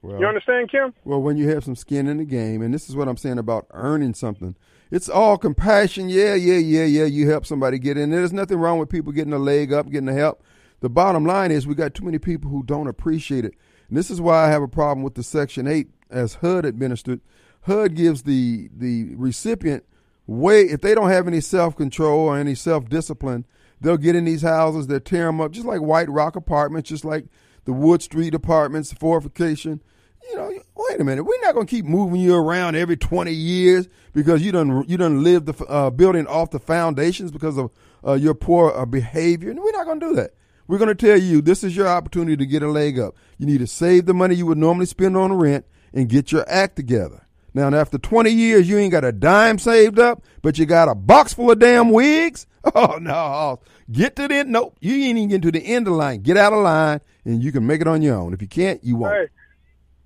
[0.02, 0.94] Well, You understand, Kim?
[1.06, 3.38] Well, when you have some skin in the game, and this is what I'm saying
[3.38, 4.56] about earning something,
[4.90, 6.10] it's all compassion.
[6.10, 7.06] Yeah, yeah, yeah, yeah.
[7.06, 8.10] You help somebody get in.
[8.10, 10.44] There's nothing wrong with people getting a leg up, getting the help.
[10.80, 13.54] The bottom line is we got too many people who don't appreciate it.
[13.88, 17.22] And this is why I have a problem with the Section 8 as HUD administered.
[17.64, 19.84] HUD gives the the recipient
[20.28, 23.46] way, if they don't have any self control or any self discipline,
[23.80, 27.06] they'll get in these houses, they'll tear them up, just like White Rock apartments, just
[27.06, 27.26] like
[27.66, 29.82] the Wood Street apartments, the fortification
[30.30, 31.24] you know, wait a minute.
[31.24, 34.98] We're not going to keep moving you around every 20 years because you done you
[34.98, 37.72] done lived the uh, building off the foundations because of
[38.06, 39.50] uh, your poor uh, behavior.
[39.50, 40.32] And we're not going to do that.
[40.68, 43.16] We're going to tell you this is your opportunity to get a leg up.
[43.38, 46.46] You need to save the money you would normally spend on rent and get your
[46.48, 47.28] act together.
[47.54, 50.96] Now, after 20 years, you ain't got a dime saved up, but you got a
[50.96, 52.48] box full of damn wigs.
[52.76, 53.60] Oh no!
[53.92, 54.52] Get to the end.
[54.52, 56.22] Nope, you ain't even get to the end of the line.
[56.22, 58.34] Get out of line, and you can make it on your own.
[58.34, 59.14] If you can't, you won't.
[59.14, 59.28] Hey,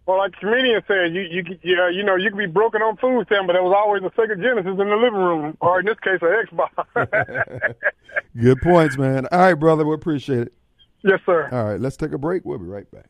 [0.05, 2.81] well, like the comedian said, you you you, uh, you know you can be broken
[2.81, 5.79] on food stamp, but there was always a Sega Genesis in the living room, or
[5.79, 7.73] in this case, an Xbox.
[8.39, 9.27] Good points, man.
[9.31, 9.85] All right, brother.
[9.85, 10.53] We appreciate it.
[11.03, 11.49] yes, sir.
[11.51, 12.45] All right, let's take a break.
[12.45, 13.07] We'll be right back.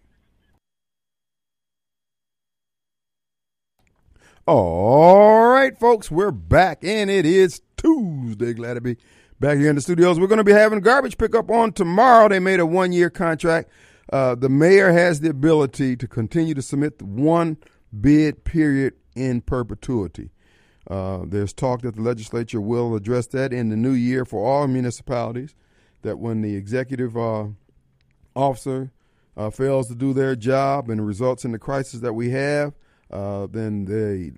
[4.47, 8.53] All right, folks, we're back, and it is Tuesday.
[8.53, 8.95] Glad to be
[9.39, 10.19] back here in the studios.
[10.19, 12.29] We're going to be having garbage pickup on tomorrow.
[12.29, 13.69] They made a one year contract.
[14.11, 17.57] Uh, the mayor has the ability to continue to submit one
[17.99, 20.29] bid period in perpetuity.
[20.87, 24.67] Uh, there's talk that the legislature will address that in the new year for all
[24.67, 25.55] municipalities.
[26.03, 27.47] That when the executive uh,
[28.35, 28.91] officer
[29.35, 32.73] uh, fails to do their job and results in the crisis that we have,
[33.09, 34.33] uh, then the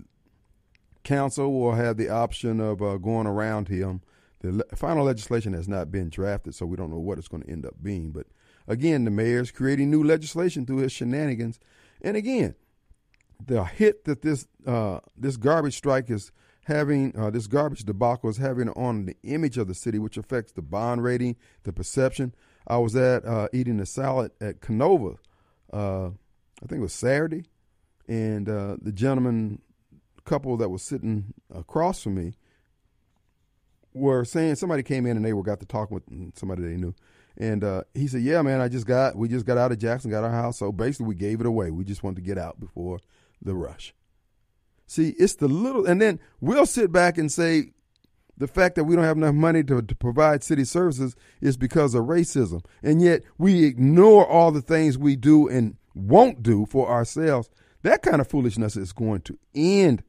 [1.03, 4.01] council will have the option of going around him.
[4.39, 7.43] The le- final legislation has not been drafted, so we don't know what it's going
[7.43, 8.11] to end up being.
[8.11, 8.27] But
[8.67, 11.59] again, the mayor's creating new legislation through his shenanigans.
[12.01, 12.55] And again,
[13.45, 16.31] the hit that this uh, this garbage strike is
[16.65, 20.51] having, uh, this garbage debacle is having on the image of the city, which affects
[20.51, 22.35] the bond rating, the perception.
[22.67, 25.15] I was at uh, eating a salad at Canova,
[25.71, 27.45] uh, I think it was Saturday,
[28.07, 29.61] and uh, the gentleman
[30.25, 32.33] couple that was sitting across from me
[33.93, 36.03] were saying somebody came in and they were got to talk with
[36.35, 36.93] somebody they knew,
[37.37, 40.11] and uh, he said, "Yeah, man, I just got we just got out of Jackson,
[40.11, 41.71] got our house, so basically we gave it away.
[41.71, 42.99] We just wanted to get out before
[43.41, 43.93] the rush."
[44.87, 47.71] See, it's the little, and then we'll sit back and say
[48.37, 51.93] the fact that we don't have enough money to, to provide city services is because
[51.93, 56.89] of racism, and yet we ignore all the things we do and won't do for
[56.89, 57.49] ourselves.
[57.83, 60.03] That kind of foolishness is going to end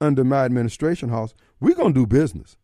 [0.00, 1.34] under my administration, House.
[1.60, 2.56] We're going to do business.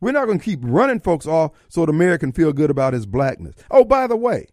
[0.00, 2.94] We're not going to keep running folks off so the mayor can feel good about
[2.94, 3.54] his blackness.
[3.70, 4.46] Oh, by the way,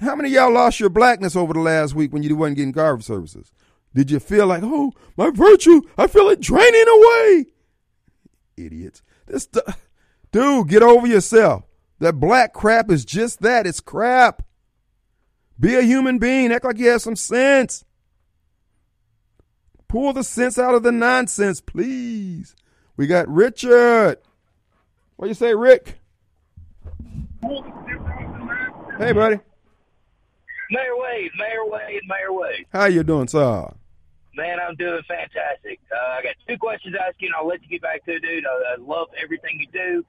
[0.00, 3.06] how many y'all lost your blackness over the last week when you wasn't getting garbage
[3.06, 3.52] services?
[3.94, 7.46] Did you feel like, oh, my virtue, I feel it draining away?
[8.56, 9.02] Idiots.
[9.26, 9.48] This
[10.32, 11.64] dude, get over yourself.
[12.00, 13.66] That black crap is just that.
[13.66, 14.42] It's crap.
[15.58, 16.52] Be a human being.
[16.52, 17.84] Act like you have some sense.
[19.88, 22.56] Pull the sense out of the nonsense, please.
[22.96, 24.18] We got Richard.
[25.16, 25.98] What do you say, Rick?
[28.98, 29.40] Hey, buddy.
[30.70, 32.66] Mayor Wade, Mayor Wade, Mayor Wade.
[32.72, 33.68] How you doing, sir?
[34.36, 35.80] Man, I'm doing fantastic.
[35.92, 38.12] Uh, I got two questions to ask you, and I'll let you get back to
[38.12, 38.44] it, dude.
[38.46, 40.04] I, I love everything you do.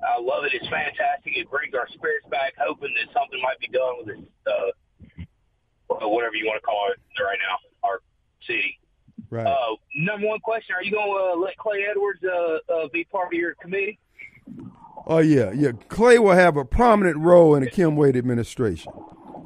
[0.00, 0.52] I love it.
[0.54, 1.36] It's fantastic.
[1.36, 6.36] It brings our spirits back, hoping that something might be done with this, uh, whatever
[6.36, 8.00] you want to call it right now, our
[8.46, 8.78] city.
[9.30, 9.46] Right.
[9.46, 13.04] Uh, number one question: Are you going to uh, let Clay Edwards uh, uh, be
[13.04, 13.98] part of your committee?
[15.06, 15.72] Oh yeah, yeah.
[15.88, 18.92] Clay will have a prominent role in the Kim Wade administration.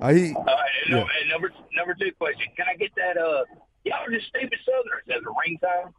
[0.01, 1.07] Uh, he, All right, and, yeah.
[1.31, 3.17] number, and number two question: Can I get that?
[3.17, 3.45] Uh,
[3.85, 5.93] y'all are just stupid Southerners as a ring ringtone.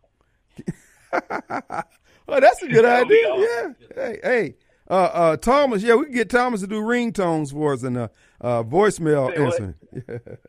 [2.27, 3.35] oh, that's a good idea.
[3.35, 3.73] Yeah.
[3.95, 4.55] Hey, hey.
[4.89, 8.09] Uh, uh, Thomas, yeah, we can get Thomas to do ringtones for us in a
[8.41, 9.75] uh, voicemail incident.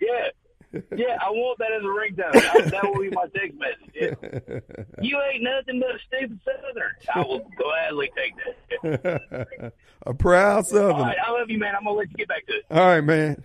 [0.00, 0.28] Yeah,
[0.72, 2.32] yeah, I want that as a ringtone.
[2.60, 3.90] That, that will be my text message.
[3.94, 4.60] Yeah.
[5.02, 6.96] You ain't nothing but a stupid Southerner.
[7.14, 8.34] I will gladly take
[8.82, 9.72] that.
[10.06, 11.14] a proud All Southerner.
[11.26, 11.74] I love you, man.
[11.74, 12.64] I'm gonna let you get back to it.
[12.70, 13.42] All right, man.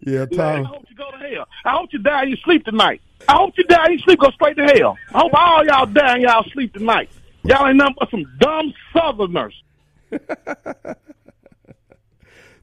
[0.00, 1.46] yeah, I hope you go to hell.
[1.64, 3.02] I hope you die in your sleep tonight.
[3.28, 4.96] I hope you die in your sleep, go straight to hell.
[5.14, 7.10] I hope all y'all die in y'all sleep tonight.
[7.44, 9.54] Y'all ain't nothing but some dumb Southerners.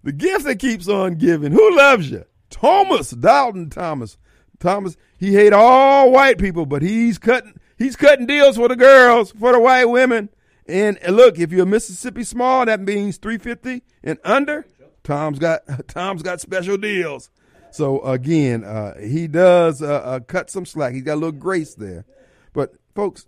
[0.05, 1.51] The gift that keeps on giving.
[1.51, 2.25] Who loves you?
[2.55, 4.17] Thomas Dalton Thomas.
[4.59, 4.95] Thomas.
[5.17, 7.59] He hate all white people, but he's cutting.
[7.77, 10.29] He's cutting deals for the girls, for the white women.
[10.65, 14.65] And look, if you're Mississippi small, that means 350 and under.
[15.03, 17.29] Tom's got Tom's got special deals.
[17.71, 20.93] So again, uh, he does uh, uh, cut some slack.
[20.93, 22.05] He's got a little grace there.
[22.53, 23.25] But folks,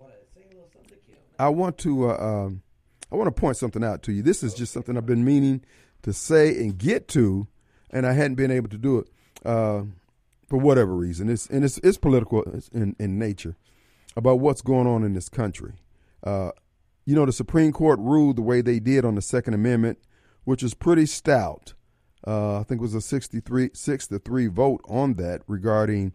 [1.37, 2.61] I want to uh, um,
[3.11, 4.21] I want to point something out to you.
[4.23, 5.65] This is just something I've been meaning
[6.03, 7.47] to say and get to,
[7.89, 9.09] and I hadn't been able to do it
[9.45, 9.83] uh,
[10.47, 11.29] for whatever reason.
[11.29, 13.55] It's and it's it's political in, in nature
[14.15, 15.73] about what's going on in this country.
[16.23, 16.51] Uh,
[17.05, 19.99] you know, the Supreme Court ruled the way they did on the Second Amendment,
[20.43, 21.73] which is pretty stout.
[22.25, 26.13] Uh, I think it was a 63 6 to 3 vote on that regarding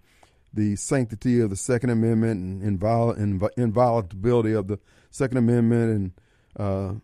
[0.52, 4.78] the sanctity of the Second Amendment and invol- inv- inviolability of the
[5.10, 6.12] Second Amendment and
[6.58, 6.94] uh,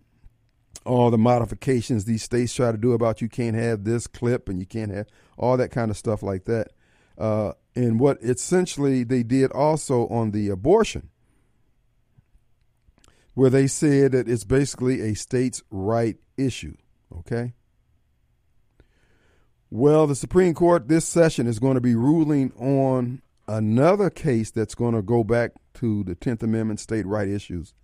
[0.84, 4.60] all the modifications these states try to do about you can't have this clip and
[4.60, 5.06] you can't have
[5.38, 6.68] all that kind of stuff like that.
[7.16, 11.10] Uh, and what essentially they did also on the abortion,
[13.34, 16.74] where they said that it's basically a states' right issue.
[17.16, 17.54] Okay.
[19.70, 24.74] Well, the Supreme Court this session is going to be ruling on another case that's
[24.74, 27.74] going to go back to the 10th Amendment state right issues,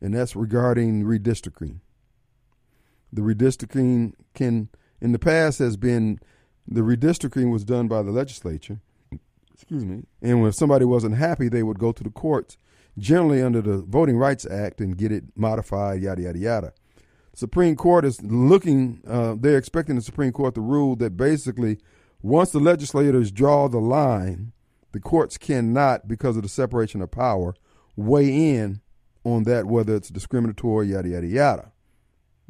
[0.00, 1.80] and that's regarding redistricting.
[3.12, 4.68] The redistricting can,
[5.00, 6.18] in the past, has been
[6.70, 8.80] the redistricting was done by the legislature.
[9.52, 10.04] Excuse me.
[10.22, 12.56] And when somebody wasn't happy, they would go to the courts,
[12.96, 16.72] generally under the Voting Rights Act, and get it modified, yada, yada, yada.
[17.34, 21.78] Supreme Court is looking, uh, they're expecting the Supreme Court to rule that basically
[22.22, 24.52] once the legislators draw the line,
[24.92, 27.54] the courts cannot, because of the separation of power,
[27.96, 28.80] weigh in
[29.24, 31.72] on that, whether it's discriminatory, yada, yada, yada.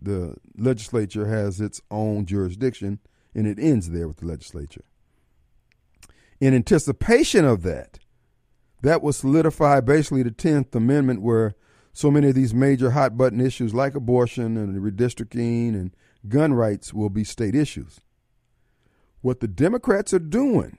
[0.00, 3.00] The legislature has its own jurisdiction,
[3.34, 4.84] and it ends there with the legislature.
[6.40, 7.98] In anticipation of that,
[8.82, 11.54] that will solidify basically the 10th Amendment, where
[11.92, 15.96] so many of these major hot button issues like abortion and redistricting and
[16.28, 18.00] gun rights will be state issues.
[19.20, 20.78] What the Democrats are doing,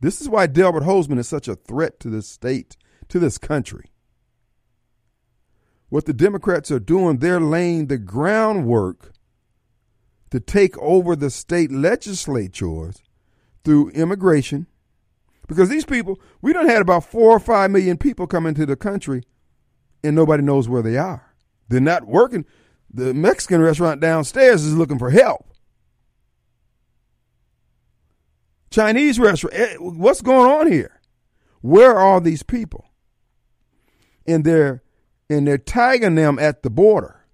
[0.00, 2.76] this is why Delbert Hosemann is such a threat to this state,
[3.08, 3.90] to this country.
[5.90, 9.12] What the Democrats are doing, they're laying the groundwork
[10.30, 13.02] to take over the state legislatures
[13.64, 14.66] through immigration,
[15.46, 18.76] because these people, we don't had about four or five million people come into the
[18.76, 19.22] country,
[20.04, 21.34] and nobody knows where they are.
[21.68, 22.44] They're not working.
[22.92, 25.46] The Mexican restaurant downstairs is looking for help.
[28.70, 29.54] Chinese restaurant.
[29.54, 31.00] eh, What's going on here?
[31.60, 32.84] Where are these people?
[34.26, 34.82] And they're
[35.30, 37.24] and they're tagging them at the border.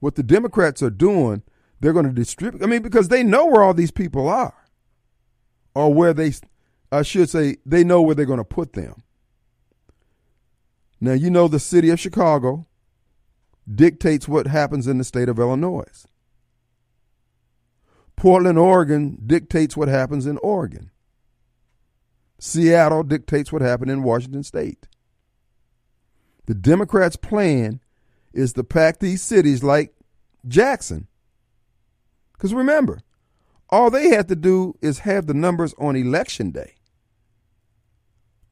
[0.00, 1.42] What the Democrats are doing,
[1.84, 2.62] they're going to distribute.
[2.62, 4.54] I mean, because they know where all these people are,
[5.74, 6.32] or where they,
[6.90, 9.02] I should say, they know where they're going to put them.
[10.98, 12.66] Now you know the city of Chicago
[13.70, 16.06] dictates what happens in the state of Illinois.
[18.16, 20.90] Portland, Oregon dictates what happens in Oregon.
[22.38, 24.88] Seattle dictates what happened in Washington state.
[26.46, 27.80] The Democrats' plan
[28.32, 29.94] is to pack these cities like
[30.48, 31.08] Jackson.
[32.44, 33.00] Because remember,
[33.70, 36.74] all they have to do is have the numbers on election day.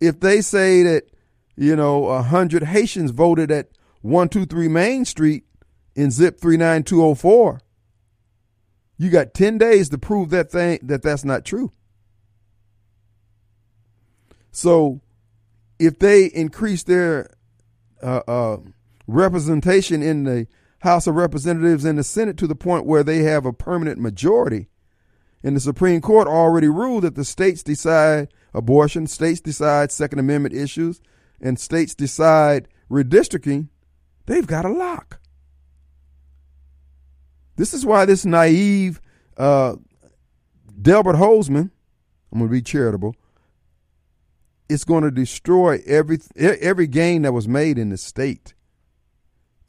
[0.00, 1.10] If they say that,
[1.56, 3.68] you know, 100 Haitians voted at
[4.00, 5.44] 123 Main Street
[5.94, 7.60] in zip 39204,
[8.96, 11.70] you got 10 days to prove that thing that that's not true.
[14.52, 15.02] So
[15.78, 17.28] if they increase their
[18.02, 18.56] uh, uh,
[19.06, 20.46] representation in the
[20.82, 24.68] House of Representatives and the Senate to the point where they have a permanent majority,
[25.40, 30.54] and the Supreme Court already ruled that the states decide abortion, states decide Second Amendment
[30.54, 31.00] issues,
[31.40, 33.68] and states decide redistricting,
[34.26, 35.20] they've got a lock.
[37.54, 39.00] This is why this naive
[39.36, 39.76] uh,
[40.80, 41.70] Delbert Hosemann,
[42.32, 43.14] I'm going to be charitable,
[44.68, 48.54] it's going to destroy every every gain that was made in the state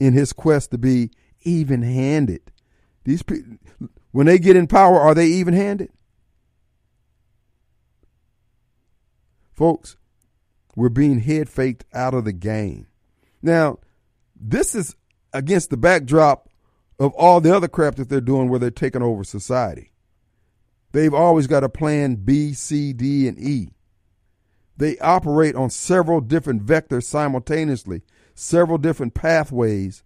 [0.04, 1.12] in his quest to be
[1.44, 2.52] even-handed.
[3.06, 3.58] These people,
[4.12, 5.92] when they get in power, are they even-handed?
[9.54, 9.96] Folks,
[10.76, 12.88] we're being head faked out of the game.
[13.42, 13.80] Now,
[14.36, 14.96] this is
[15.32, 16.50] against the backdrop
[17.00, 19.92] of all the other crap that they're doing where they're taking over society.
[20.92, 23.70] They've always got a plan B, C, D, and E.
[24.76, 28.02] They operate on several different vectors simultaneously,
[28.36, 30.04] several different pathways,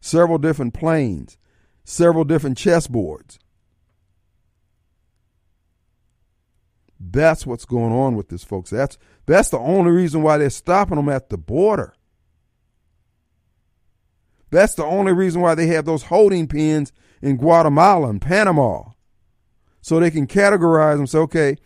[0.00, 1.36] several different planes,
[1.84, 3.38] several different chessboards.
[7.00, 8.70] That's what's going on with this, folks.
[8.70, 11.94] That's that's the only reason why they're stopping them at the border.
[14.50, 18.84] That's the only reason why they have those holding pens in Guatemala and Panama.
[19.80, 21.06] So they can categorize them.
[21.06, 21.56] Say, okay,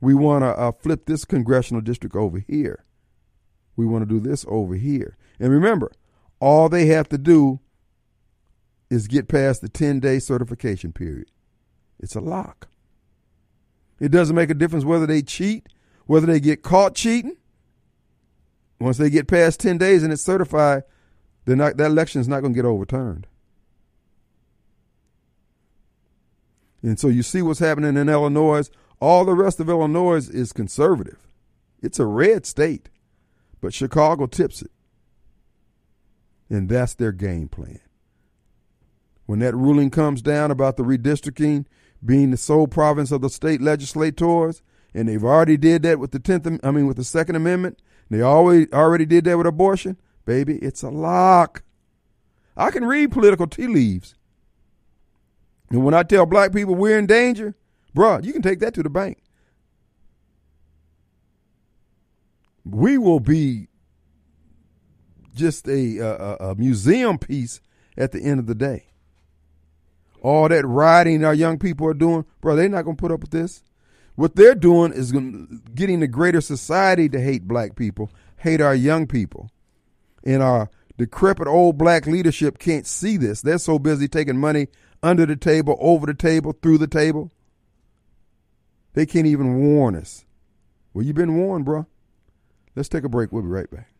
[0.00, 2.84] we want to uh, flip this congressional district over here.
[3.76, 5.16] We want to do this over here.
[5.40, 5.90] And remember,
[6.38, 7.60] all they have to do
[8.90, 11.30] is get past the 10 day certification period.
[11.98, 12.68] It's a lock.
[13.98, 15.66] It doesn't make a difference whether they cheat,
[16.06, 17.36] whether they get caught cheating.
[18.78, 20.82] Once they get past 10 days and it's certified,
[21.44, 23.26] then that election is not going to get overturned.
[26.82, 28.70] And so you see what's happening in Illinois.
[29.00, 31.18] All the rest of Illinois is conservative.
[31.82, 32.88] It's a red state,
[33.60, 34.70] but Chicago tips it.
[36.50, 37.80] And that's their game plan.
[39.26, 41.66] When that ruling comes down about the redistricting
[42.04, 44.60] being the sole province of the state legislators,
[44.92, 47.80] and they've already did that with the tenth, I mean with the Second Amendment,
[48.10, 49.96] they always already did that with abortion,
[50.26, 51.62] baby, it's a lock.
[52.56, 54.16] I can read political tea leaves.
[55.70, 57.54] And when I tell black people we're in danger,
[57.94, 59.22] bruh, you can take that to the bank.
[62.64, 63.68] We will be
[65.34, 67.60] just a, a, a museum piece
[67.96, 68.86] at the end of the day.
[70.22, 73.20] All that rioting our young people are doing, bro, they're not going to put up
[73.20, 73.62] with this.
[74.16, 79.06] What they're doing is getting the greater society to hate black people, hate our young
[79.06, 79.50] people.
[80.22, 80.68] And our
[80.98, 83.40] decrepit old black leadership can't see this.
[83.40, 84.68] They're so busy taking money
[85.02, 87.30] under the table, over the table, through the table.
[88.92, 90.26] They can't even warn us.
[90.92, 91.86] Well, you've been warned, bro.
[92.76, 93.32] Let's take a break.
[93.32, 93.90] We'll be right back.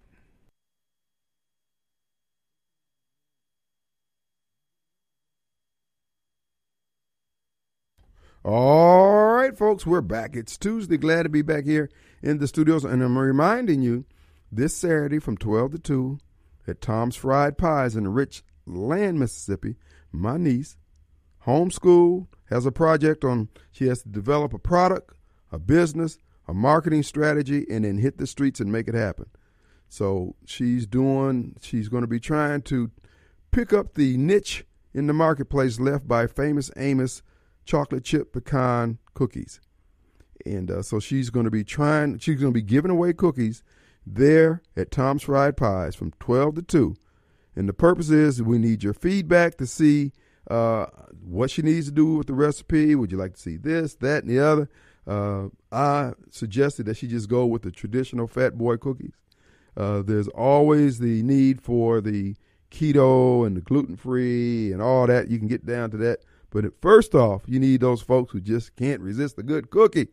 [8.43, 10.35] All right, folks, we're back.
[10.35, 10.97] It's Tuesday.
[10.97, 11.91] Glad to be back here
[12.23, 12.87] in the studios.
[12.87, 14.07] And I'm reminding you
[14.51, 16.19] this Saturday from 12 to 2
[16.67, 19.77] at Tom's Fried Pies in Richland, Mississippi,
[20.11, 20.79] my niece,
[21.45, 25.13] homeschooled, has a project on, she has to develop a product,
[25.53, 26.17] a business,
[26.49, 29.27] a marketing strategy, and then hit the streets and make it happen.
[29.91, 32.91] So she's doing, she's going to be trying to
[33.51, 34.65] pick up the niche
[34.95, 37.21] in the marketplace left by famous Amos
[37.65, 39.61] chocolate chip pecan cookies.
[40.47, 42.19] and uh, so she's going to be trying.
[42.19, 43.63] She's going to be giving away cookies
[44.07, 46.97] there at Tom's Fried Pies from twelve to two.
[47.57, 50.13] And the purpose is we need your feedback to see
[50.51, 50.87] uh,
[51.23, 52.95] what she needs to do with the recipe.
[52.95, 54.69] Would you like to see this, that, and the other?
[55.07, 59.15] Uh, I suggested that she just go with the traditional Fat Boy cookies.
[59.77, 62.37] Uh, there's always the need for the
[62.71, 65.29] keto and the gluten free and all that.
[65.29, 66.21] You can get down to that.
[66.51, 70.09] But first off, you need those folks who just can't resist a good cookie.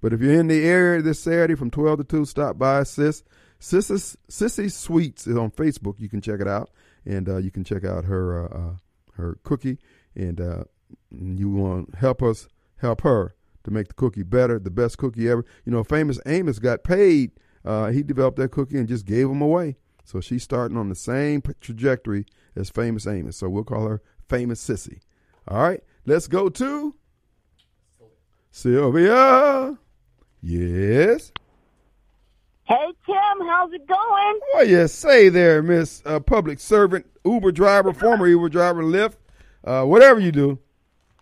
[0.00, 3.22] But if you're in the area this Saturday from 12 to 2, stop by Sis.
[3.60, 5.98] Sissy Sweets is on Facebook.
[5.98, 6.70] You can check it out.
[7.06, 8.74] And uh, you can check out her uh, uh
[9.14, 9.78] her cookie.
[10.14, 10.64] And uh,
[11.10, 15.28] you want to help us help her to make the cookie better, the best cookie
[15.28, 15.44] ever.
[15.64, 17.32] You know, famous Amos got paid.
[17.64, 19.76] Uh, he developed that cookie and just gave them away.
[20.04, 23.38] So she's starting on the same trajectory as famous Amos.
[23.38, 25.00] So we'll call her famous Sissy.
[25.46, 26.94] All right, let's go to
[28.50, 29.76] Sylvia.
[30.42, 31.32] Yes.
[32.64, 34.40] Hey Tim, how's it going?
[34.52, 39.16] What yes, say there, Miss uh, Public Servant, Uber driver, former Uber driver, Lyft,
[39.64, 40.58] uh, whatever you do.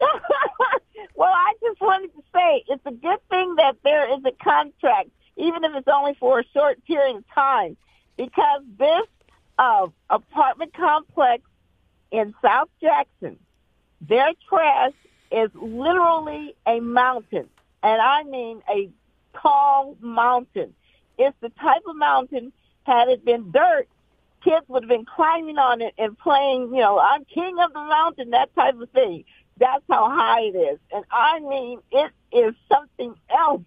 [1.17, 5.11] well, I just wanted to say it's a good thing that there is a contract,
[5.37, 7.77] even if it's only for a short period of time,
[8.17, 9.07] because this
[9.59, 11.43] uh, apartment complex
[12.13, 13.37] in South Jackson,
[14.09, 14.93] their trash
[15.31, 17.49] is literally a mountain,
[17.83, 18.91] and I mean a
[19.41, 20.75] tall mountain.
[21.19, 22.53] It's the type of mountain,
[22.85, 23.89] had it been dirt,
[24.45, 27.81] kids would have been climbing on it and playing, you know, I'm king of the
[27.81, 29.25] mountain, that type of thing.
[29.59, 30.79] That's how high it is.
[30.93, 33.63] And I mean, it is something else.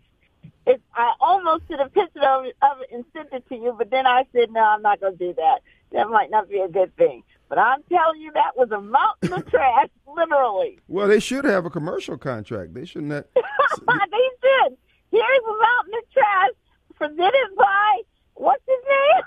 [0.67, 3.73] It, I almost did a picture of it, of it and sent it to you,
[3.77, 5.59] but then I said, no, I'm not going to do that.
[5.91, 7.23] That might not be a good thing.
[7.50, 10.80] But I'm telling you, that was a mountain of trash, literally.
[10.88, 12.74] Well, they should have a commercial contract.
[12.74, 13.26] They shouldn't have.
[13.36, 14.78] they should.
[15.12, 16.52] Here's a mountain of trash
[16.96, 18.02] presented by
[18.34, 19.24] what's his name,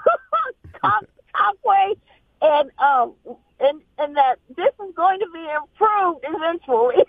[1.35, 1.95] Conway,
[2.43, 3.15] and um,
[3.61, 7.05] and and that this is going to be improved eventually.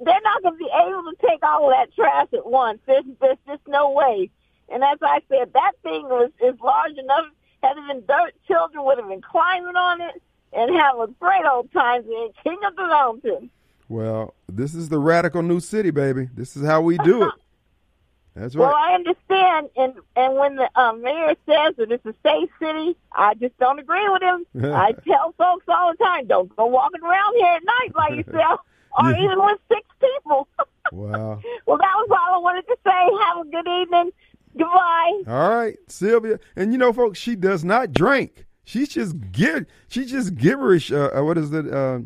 [0.00, 2.78] They're not going to be able to take all of that trash at once.
[2.86, 4.30] There's, there's just no way.
[4.68, 7.26] And as I said, that thing was is large enough.
[7.64, 10.20] Had it been dirt, children would have been climbing on it
[10.52, 13.50] and having great old time being king of the mountain.
[13.88, 16.28] Well, this is the radical new city, baby.
[16.34, 17.32] This is how we do it.
[18.36, 18.66] That's right.
[18.66, 22.96] Well, I understand, and and when the um, mayor says that it's a safe city,
[23.12, 24.44] I just don't agree with him.
[24.74, 28.60] I tell folks all the time, don't go walking around here at night by yourself,
[28.98, 29.24] or yeah.
[29.24, 30.48] even with six people.
[30.90, 31.40] wow.
[31.64, 32.90] well, that was all I wanted to say.
[33.24, 34.12] Have a good evening.
[34.56, 35.22] Goodbye.
[35.26, 38.46] All right, Sylvia, and you know, folks, she does not drink.
[38.64, 39.66] She's just give.
[39.88, 40.90] She's just gibberish.
[40.90, 41.72] Uh, uh, what is it?
[41.72, 42.00] Uh,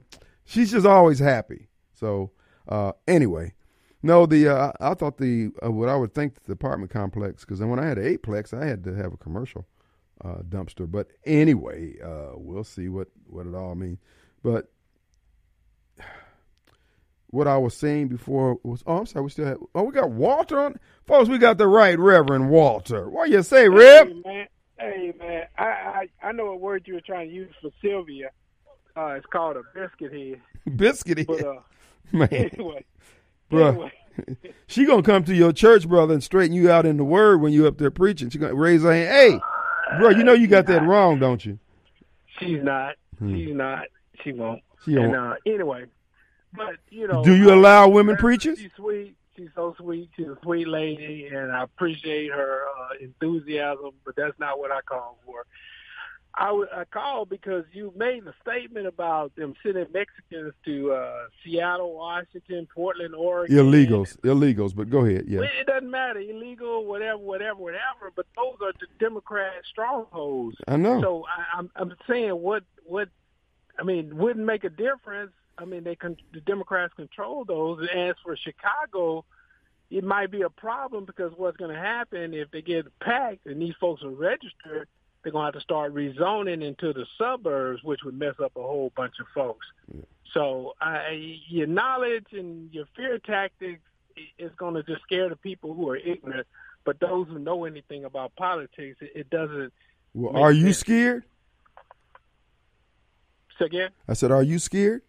[0.44, 1.68] she's just always happy.
[1.94, 2.32] So
[2.68, 3.54] uh, anyway,
[4.02, 7.58] no, the uh, I thought the uh, what I would think the apartment complex because
[7.60, 9.66] then when I had an eightplex, I had to have a commercial
[10.24, 10.90] uh, dumpster.
[10.90, 11.94] But anyway,
[12.34, 13.98] we'll see what what it all means.
[14.42, 14.70] But
[17.30, 20.10] what I was saying before was oh, I'm sorry, we still have oh we got
[20.10, 20.76] Walter on
[21.06, 21.28] folks.
[21.28, 23.08] We got the right Reverend Walter.
[23.08, 24.08] What you say, Rip?
[24.08, 24.46] Hey man,
[24.78, 28.30] hey man, I I, I know a word you were trying to use for Sylvia.
[28.96, 30.40] Uh, it's called a biscuit head.
[30.76, 31.26] biscuit head.
[31.26, 31.60] But, uh,
[32.12, 32.28] man.
[32.52, 32.84] Anyway,
[33.50, 33.68] Bruh.
[33.68, 33.92] Anyway.
[34.66, 37.52] she gonna come to your church, brother, and straighten you out in the word when
[37.52, 38.30] you up there preaching.
[38.30, 39.08] She gonna raise her hand.
[39.08, 39.40] Hey,
[39.98, 41.58] bro, you know you got that wrong, don't you?
[42.38, 42.96] She's not.
[43.18, 43.36] Hmm.
[43.36, 43.84] She's not.
[44.24, 44.62] She won't.
[44.84, 45.84] She and don't- uh, anyway,
[46.52, 48.58] but you know, Do you uh, allow women preachers?
[48.58, 49.14] She's sweet.
[49.36, 50.10] She's so sweet.
[50.16, 53.90] She's a sweet lady, and I appreciate her uh, enthusiasm.
[54.04, 55.44] But that's not what I call for.
[56.34, 61.24] I, w- I called because you made a statement about them sending Mexicans to uh,
[61.42, 63.56] Seattle, Washington, Portland, Oregon.
[63.56, 64.74] Illegals, illegals.
[64.74, 65.24] But go ahead.
[65.26, 65.40] Yeah.
[65.40, 68.12] It doesn't matter, illegal, whatever, whatever, whatever.
[68.14, 70.56] But those are the Democrat strongholds.
[70.68, 71.00] I know.
[71.00, 73.08] So I, I'm I'm saying what what
[73.78, 75.32] I mean wouldn't make a difference.
[75.58, 77.80] I mean they con- the Democrats control those.
[77.80, 79.24] And as for Chicago,
[79.90, 83.60] it might be a problem because what's going to happen if they get packed and
[83.60, 84.86] these folks are registered,
[85.22, 88.62] they're going to have to start rezoning into the suburbs, which would mess up a
[88.62, 89.66] whole bunch of folks.
[90.34, 93.80] So I, your knowledge and your fear tactics
[94.38, 96.46] is going to just scare the people who are ignorant.
[96.84, 99.72] But those who know anything about politics, it, it doesn't.
[100.14, 100.78] Well, are you sense.
[100.78, 101.24] scared?
[103.58, 103.90] Say again?
[104.06, 105.02] I said, are you scared?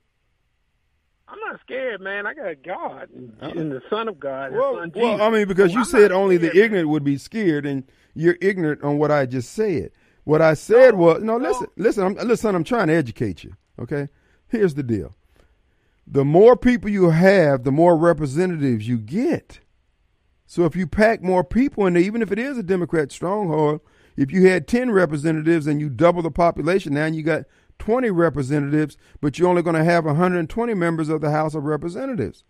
[1.32, 2.26] I'm not scared, man.
[2.26, 3.50] I got God and, uh-uh.
[3.52, 4.52] and the Son of God.
[4.52, 6.64] Well, well, I mean, because you I'm said only the scared, man.
[6.66, 7.84] ignorant would be scared, and
[8.16, 9.92] you're ignorant on what I just said.
[10.24, 12.56] What I said was, no, listen, listen, I'm, listen.
[12.56, 13.56] I'm trying to educate you.
[13.80, 14.10] Okay,
[14.48, 15.16] here's the deal:
[16.08, 19.60] the more people you have, the more representatives you get.
[20.48, 23.82] So if you pack more people in there, even if it is a Democrat stronghold,
[24.18, 27.44] if you had 10 representatives and you double the population, now you got
[27.80, 32.44] 20 representatives, but you're only going to have 120 members of the House of Representatives.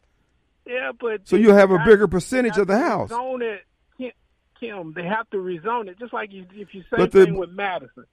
[0.65, 3.09] Yeah, but so you'll have a bigger percentage of the House.
[3.09, 3.61] Rezone it,
[4.59, 7.49] Kim, they have to rezone it, just like you, if you say the- thing with
[7.51, 8.05] Madison,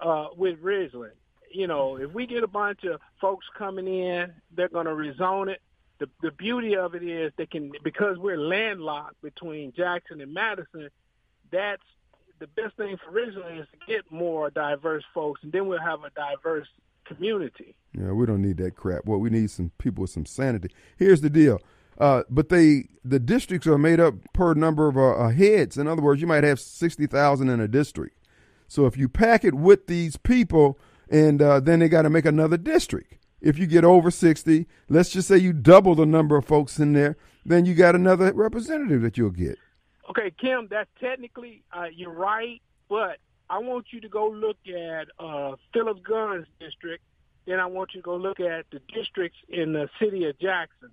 [0.00, 1.12] uh, with Ridgeland.
[1.50, 5.48] You know, if we get a bunch of folks coming in, they're going to rezone
[5.48, 5.62] it.
[5.98, 10.90] The the beauty of it is they can because we're landlocked between Jackson and Madison.
[11.50, 11.82] That's
[12.38, 16.00] the best thing for Ridgeland is to get more diverse folks, and then we'll have
[16.04, 16.68] a diverse
[17.04, 17.74] community.
[17.92, 19.06] Yeah, we don't need that crap.
[19.06, 20.70] Well, we need some people with some sanity.
[20.96, 21.60] Here's the deal.
[21.98, 25.76] Uh, but they the districts are made up per number of uh, uh, heads.
[25.76, 28.16] In other words, you might have sixty thousand in a district.
[28.68, 30.78] So if you pack it with these people,
[31.10, 33.14] and uh, then they got to make another district.
[33.40, 36.92] If you get over sixty, let's just say you double the number of folks in
[36.92, 39.58] there, then you got another representative that you'll get.
[40.10, 43.18] Okay, Kim, that's technically uh, you're right, but
[43.50, 47.04] I want you to go look at uh, Philip Gunn's district.
[47.46, 50.90] Then I want you to go look at the districts in the city of Jackson,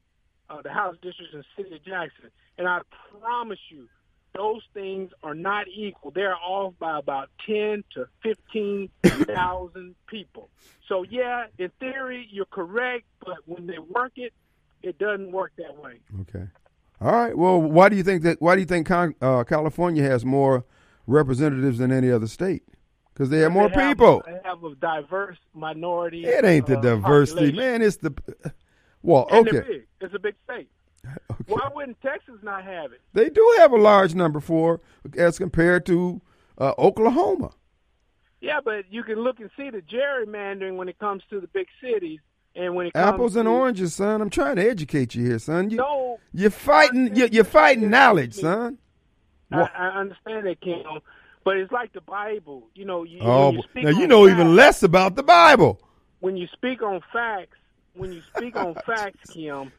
[0.49, 2.81] uh, the House districts in the city of Jackson, and I
[3.19, 3.87] promise you,
[4.33, 6.11] those things are not equal.
[6.11, 10.49] They're off by about ten to fifteen thousand people.
[10.87, 14.33] So yeah, in theory, you're correct, but when they work it,
[14.83, 15.99] it doesn't work that way.
[16.21, 16.45] Okay.
[17.01, 17.37] All right.
[17.37, 18.41] Well, why do you think that?
[18.41, 20.65] Why do you think Con- uh, California has more
[21.07, 22.63] representatives than any other state?
[23.13, 24.23] Because they have more They have- people.
[24.25, 26.25] They have a diverse minority.
[26.25, 27.57] It ain't the uh, diversity, population.
[27.57, 27.81] man.
[27.81, 28.13] It's the
[29.01, 29.27] well.
[29.31, 29.87] And Okay, big.
[30.01, 30.69] It's a big state.
[31.47, 33.01] Why wouldn't Texas not have it?
[33.13, 34.81] they do have a large number for
[35.17, 36.21] as compared to
[36.57, 37.51] uh, Oklahoma.
[38.41, 41.67] Yeah, but you can look and see the gerrymandering when it comes to the big
[41.81, 42.19] cities,
[42.55, 44.21] and when it comes Apples and to, oranges, son.
[44.21, 45.69] I'm trying to educate you here, son.
[45.69, 47.15] You, No, you're fighting.
[47.15, 48.77] You're, you're fighting knowledge, son.
[49.51, 50.83] I, I understand that, Kim,
[51.43, 52.67] but it's like the Bible.
[52.73, 55.79] You know, you, Oh, you speak now you know facts, even less about the Bible.
[56.19, 57.57] when you speak on facts.
[57.93, 59.71] When you speak on facts, Kim,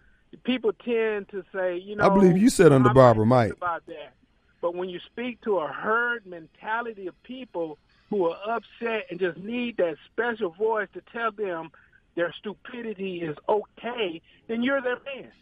[0.45, 3.53] people tend to say, you know, I believe you said under Barbara Mike.
[3.53, 4.15] about that.
[4.63, 7.77] But when you speak to a herd mentality of people
[8.09, 11.71] who are upset and just need that special voice to tell them
[12.17, 15.33] their stupidity is okay, then you're their man.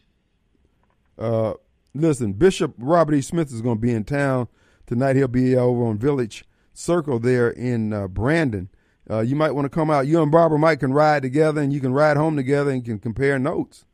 [1.18, 1.54] Uh,
[1.94, 3.20] listen, Bishop Robert E.
[3.22, 4.48] Smith is going to be in town
[4.86, 5.16] tonight.
[5.16, 8.68] He'll be over on Village Circle there in uh, Brandon.
[9.08, 10.06] Uh, you might want to come out.
[10.06, 12.98] You and Barbara Mike can ride together, and you can ride home together and can
[12.98, 13.84] compare notes.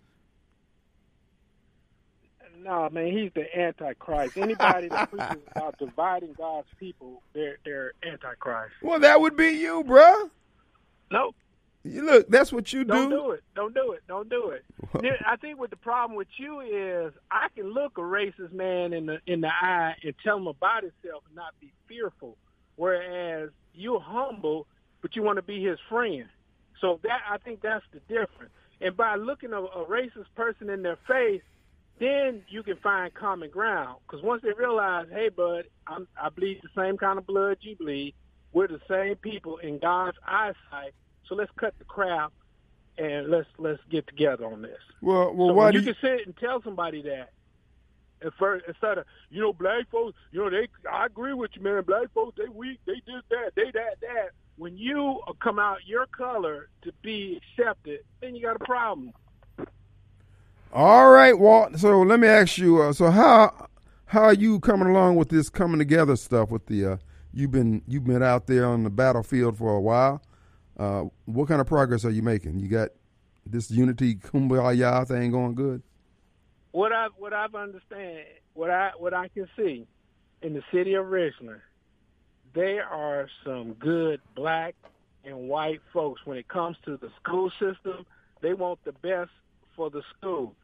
[2.62, 4.36] No, man, he's the antichrist.
[4.36, 8.74] Anybody that preaches about dividing God's people, they're they're antichrist.
[8.82, 10.30] Well, that would be you, bruh.
[11.10, 11.32] No, You
[11.84, 13.16] look, that's what you don't do.
[13.16, 13.44] do it.
[13.54, 14.02] Don't do it.
[14.08, 14.64] Don't do it.
[15.26, 19.06] I think what the problem with you is I can look a racist man in
[19.06, 22.36] the in the eye and tell him about himself and not be fearful.
[22.76, 24.66] Whereas you're humble,
[25.02, 26.26] but you want to be his friend.
[26.80, 28.52] So that I think that's the difference.
[28.80, 31.42] And by looking a, a racist person in their face,
[31.98, 33.98] then you can find common ground.
[34.06, 37.76] Because once they realize, hey, bud, I'm, I bleed the same kind of blood you
[37.76, 38.14] bleed.
[38.52, 40.94] We're the same people in God's eyesight.
[41.30, 42.32] So let's cut the crap
[42.98, 44.80] and let's let's get together on this.
[45.00, 45.84] Well, well, so why you you?
[45.86, 47.30] can sit and tell somebody that,
[48.20, 51.62] at first, instead of you know black folks, you know they, I agree with you,
[51.62, 51.84] man.
[51.84, 54.30] Black folks, they weak, they this that, they that that.
[54.56, 59.12] When you come out your color to be accepted, then you got a problem.
[60.72, 61.78] All right, Walt.
[61.78, 62.82] So let me ask you.
[62.82, 63.68] Uh, so how
[64.06, 66.50] how are you coming along with this coming together stuff?
[66.50, 66.96] With the uh,
[67.32, 70.20] you've been you've been out there on the battlefield for a while.
[70.80, 72.58] Uh, what kind of progress are you making?
[72.58, 72.88] You got
[73.44, 75.82] this unity kumbaya thing going good.
[76.72, 78.24] What I what I've understand,
[78.54, 79.86] what I what I can see
[80.40, 81.60] in the city of Richmond,
[82.54, 84.74] there are some good black
[85.22, 88.06] and white folks when it comes to the school system.
[88.40, 89.32] They want the best
[89.76, 90.54] for the school,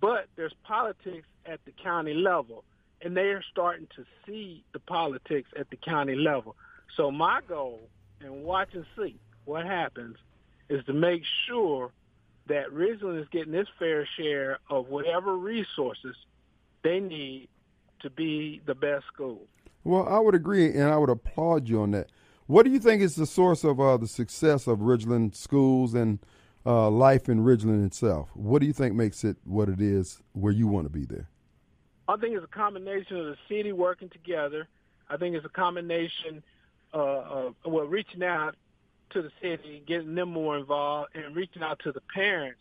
[0.00, 2.64] but there's politics at the county level,
[3.02, 6.56] and they are starting to see the politics at the county level.
[6.96, 7.80] So my goal,
[8.22, 10.16] and watch and see what happens,
[10.68, 11.90] is to make sure
[12.46, 16.16] that Ridgeland is getting its fair share of whatever resources
[16.82, 17.48] they need
[18.00, 19.46] to be the best school.
[19.84, 22.08] Well, I would agree, and I would applaud you on that.
[22.46, 26.18] What do you think is the source of uh, the success of Ridgeland schools and
[26.66, 28.30] uh, life in Ridgeland itself?
[28.34, 31.28] What do you think makes it what it is where you want to be there?
[32.08, 34.68] I think it's a combination of the city working together.
[35.08, 36.42] I think it's a combination
[36.92, 38.54] uh, of well reaching out
[39.12, 42.60] to the city, getting them more involved, and reaching out to the parents.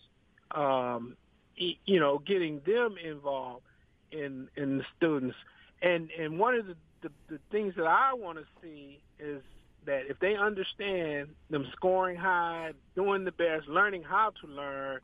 [0.51, 1.15] Um,
[1.55, 3.63] you know, getting them involved.
[4.11, 5.37] in in the students.
[5.81, 9.41] And and one of the the, the things that I want to see is
[9.85, 14.99] that if they understand them scoring high, doing the best, learning how to learn,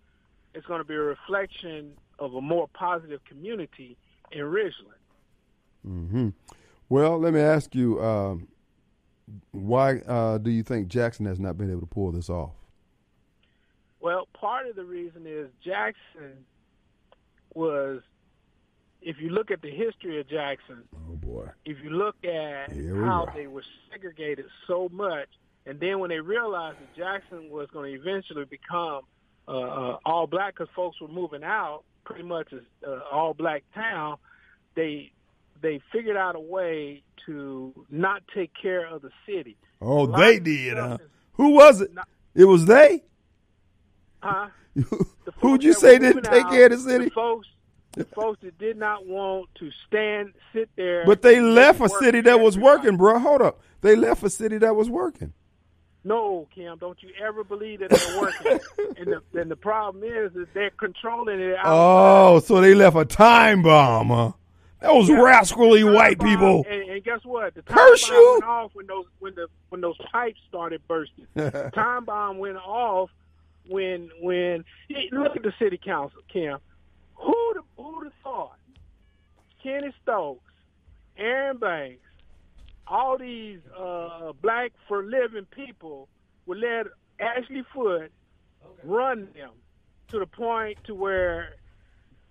[0.53, 3.97] it's going to be a reflection of a more positive community
[4.31, 5.01] in Ridgeland.
[5.83, 6.29] hmm
[6.89, 8.47] Well, let me ask you, um,
[9.51, 12.51] why uh, do you think Jackson has not been able to pull this off?
[13.99, 16.45] Well, part of the reason is Jackson
[17.53, 18.01] was,
[19.01, 21.47] if you look at the history of Jackson, Oh boy.
[21.65, 22.71] if you look at
[23.05, 23.31] how go.
[23.35, 25.27] they were segregated so much,
[25.65, 29.01] and then when they realized that Jackson was going to eventually become
[29.47, 33.63] uh, uh, all black because folks were moving out, pretty much as uh, all black
[33.73, 34.17] town,
[34.75, 35.11] they
[35.61, 39.57] they figured out a way to not take care of the city.
[39.81, 40.97] Oh, they did, huh?
[41.33, 41.93] Who was it?
[41.93, 43.03] not- It was they.
[44.21, 44.47] Huh?
[45.39, 47.05] Who'd you say didn't take out, care of the city?
[47.05, 47.47] The folks,
[47.93, 51.05] the folks that did not want to stand, sit there.
[51.05, 53.19] But they left a city that was working, bro.
[53.19, 53.59] Hold up.
[53.81, 55.33] They left a city that was working.
[56.03, 58.59] No, Kim, don't you ever believe that they're working.
[58.97, 61.55] and the and the problem is that they're controlling it.
[61.57, 61.65] outside.
[61.65, 64.31] Oh, so they left a time bomb, huh?
[64.79, 65.21] That was Yeah.
[65.21, 66.65] rascally Time white bomb, people.
[66.69, 67.55] And, and guess what?
[67.55, 68.31] The time Curse bomb you.
[68.33, 71.27] went off when those when the when those pipes started bursting.
[71.33, 73.09] the time bomb went off
[73.67, 74.63] when when
[75.11, 76.57] look at the city council, Kim.
[77.15, 78.57] Who'd who'd have thought
[79.63, 80.51] Kenny Stokes,
[81.17, 82.01] Aaron Banks,
[82.87, 86.07] all these uh, black for living people
[86.45, 86.85] would let
[87.19, 88.11] Ashby Foote
[88.83, 89.49] run them
[90.09, 91.55] to the point to where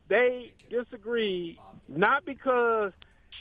[0.09, 1.59] they disagreed,
[1.89, 2.93] not because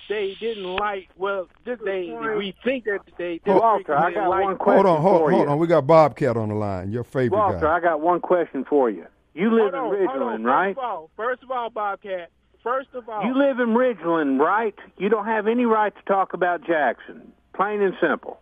[0.09, 1.09] they didn't like.
[1.17, 3.39] Well, this, they we think that they.
[3.47, 5.49] Oh, disagreed Walter, I got like- one question Hold on, hold, for hold you.
[5.49, 5.59] on.
[5.59, 6.91] We got Bobcat on the line.
[6.91, 7.75] Your favorite Walter, guy.
[7.77, 9.05] I got one question for you.
[9.33, 10.41] You live Hold in on, hold on.
[10.41, 10.75] Ridgeland, right?
[10.75, 12.29] First of all, first of all, Bobcat.
[12.63, 14.73] First of all, You live in Ridgeland, right?
[14.97, 17.31] You don't have any right to talk about Jackson.
[17.53, 18.39] Plain and simple.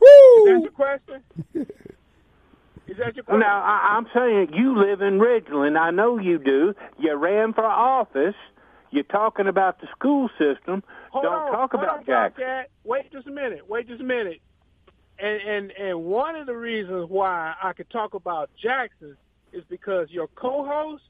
[0.00, 0.62] that Woo!
[0.62, 1.22] your question?
[2.88, 3.40] Is that your question?
[3.40, 5.78] Now, I, I'm saying you live in Ridgeland.
[5.78, 6.74] I know you do.
[6.98, 8.34] You ran for office.
[8.90, 10.82] You're talking about the school system.
[11.10, 12.64] Hold don't on, talk about on, Jackson.
[12.84, 13.68] Wait just a minute.
[13.68, 14.40] Wait just a minute.
[15.18, 19.16] And and and one of the reasons why I could talk about Jackson
[19.52, 21.02] is because your co-host,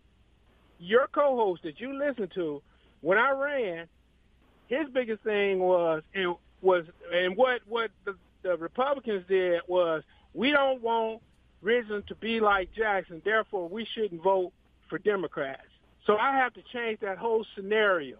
[0.81, 2.61] your co-host that you listen to,
[3.01, 3.87] when I ran,
[4.67, 6.85] his biggest thing was and was
[7.15, 10.03] and what what the, the Republicans did was
[10.35, 11.23] we don't want
[11.65, 14.53] Ridgeland to be like Jackson, therefore we shouldn't vote
[14.89, 15.63] for Democrats.
[16.07, 18.17] So I have to change that whole scenario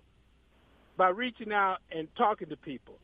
[0.97, 2.99] by reaching out and talking to people.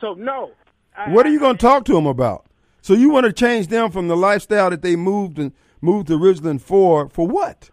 [0.00, 0.52] So no.
[0.96, 2.44] I- What are you going to talk to them about?
[2.82, 6.18] So you want to change them from the lifestyle that they moved and moved to
[6.18, 7.08] Ridgeland for?
[7.08, 7.70] For what?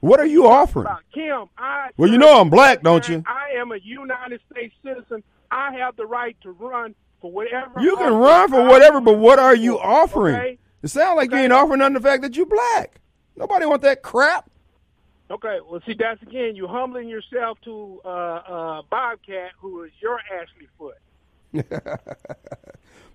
[0.00, 0.86] What are you offering?
[1.12, 3.22] Kim, I Well, you know I'm black, don't you?
[3.26, 5.22] I am a United States citizen.
[5.50, 7.80] I have the right to run for whatever.
[7.80, 10.36] You can run for whatever, but what are you offering?
[10.36, 10.58] Okay.
[10.82, 13.00] It sounds like you ain't offering nothing the fact that you black.
[13.36, 14.50] Nobody want that crap.
[15.30, 15.58] Okay.
[15.68, 20.66] Well, see, that's again you humbling yourself to uh, uh, Bobcat, who is your Ashby
[20.78, 20.94] Foote.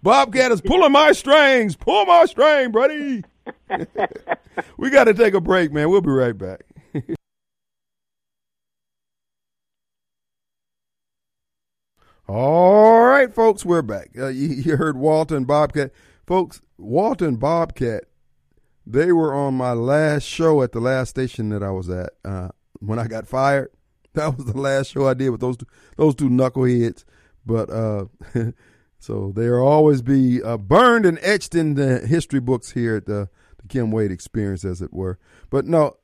[0.03, 1.75] Bobcat is pulling my strings.
[1.75, 3.23] Pull my string, buddy.
[4.77, 5.89] we got to take a break, man.
[5.89, 6.63] We'll be right back.
[12.27, 14.09] All right, folks, we're back.
[14.17, 15.91] Uh, you, you heard Walter and Bobcat.
[16.25, 18.05] Folks, Walter and Bobcat,
[18.85, 22.49] they were on my last show at the last station that I was at uh,
[22.79, 23.69] when I got fired.
[24.15, 25.65] That was the last show I did with those two,
[25.97, 27.03] those two knuckleheads.
[27.45, 28.05] But uh,
[28.97, 33.27] so they'll always be uh, burned and etched in the history books here at the,
[33.61, 35.19] the Kim Wade experience, as it were.
[35.49, 35.97] But no,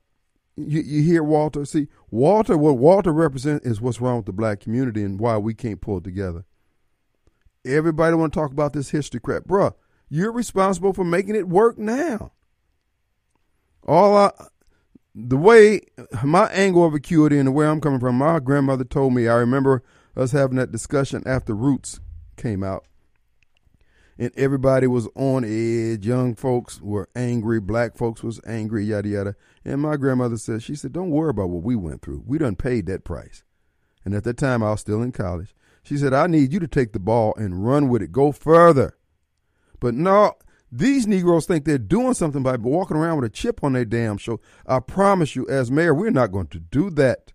[0.58, 1.64] you, you hear Walter.
[1.64, 5.54] See, Walter, what Walter represents is what's wrong with the black community and why we
[5.54, 6.44] can't pull it together.
[7.64, 9.74] Everybody want to talk about this history crap, bruh.
[10.14, 12.34] You're responsible for making it work now.
[13.88, 14.32] All I,
[15.16, 15.84] the way
[16.22, 19.30] my angle of acuity and the way I'm coming from, my grandmother told me.
[19.30, 19.84] I remember
[20.18, 22.02] us having that discussion after Roots
[22.36, 22.86] came out,
[24.20, 26.06] and everybody was on edge.
[26.06, 29.36] Young folks were angry, black folks was angry, yada yada.
[29.64, 32.24] And my grandmother said, she said, "Don't worry about what we went through.
[32.28, 33.46] We done paid that price."
[34.04, 35.56] And at that time, I was still in college.
[35.84, 38.12] She said, "I need you to take the ball and run with it.
[38.12, 38.98] Go further."
[39.82, 40.36] But no,
[40.72, 44.18] these Negroes think they're doing something by walking around with a chip on their damn
[44.18, 44.42] shoulder.
[44.66, 47.34] I promise you, as mayor, we're not going to do that.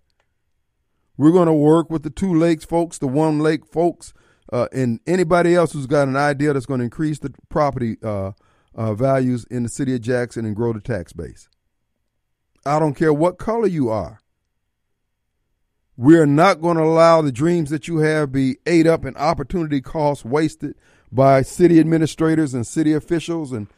[1.19, 4.15] We're going to work with the two lakes folks, the one lake folks,
[4.51, 8.33] uh, and anybody else who's got an idea that's going to increase the property uh,
[8.75, 11.49] uh, values in the city of Jackson and grow the tax base.
[12.65, 14.21] I don't care what color you are.
[15.97, 19.81] We're not going to allow the dreams that you have be ate up and opportunity
[19.81, 20.75] costs wasted
[21.13, 23.69] by city administrators and city officials and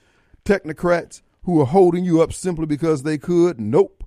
[0.45, 3.61] technocrats who are holding you up simply because they could.
[3.61, 4.05] Nope.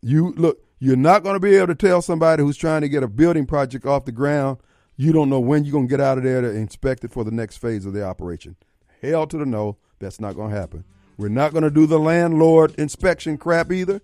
[0.00, 3.02] You look, you're not going to be able to tell somebody who's trying to get
[3.02, 4.58] a building project off the ground,
[4.96, 7.24] you don't know when you're going to get out of there to inspect it for
[7.24, 8.56] the next phase of the operation.
[9.02, 10.84] Hell to the no, that's not going to happen.
[11.16, 14.00] We're not going to do the landlord inspection crap either.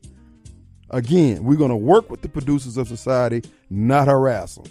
[0.91, 4.67] Again, we're going to work with the producers of society, not harass them.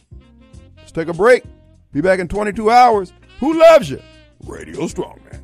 [0.77, 1.43] Let's take a break.
[1.91, 3.13] Be back in 22 hours.
[3.39, 4.01] Who loves you?
[4.45, 5.41] Radio Strongman.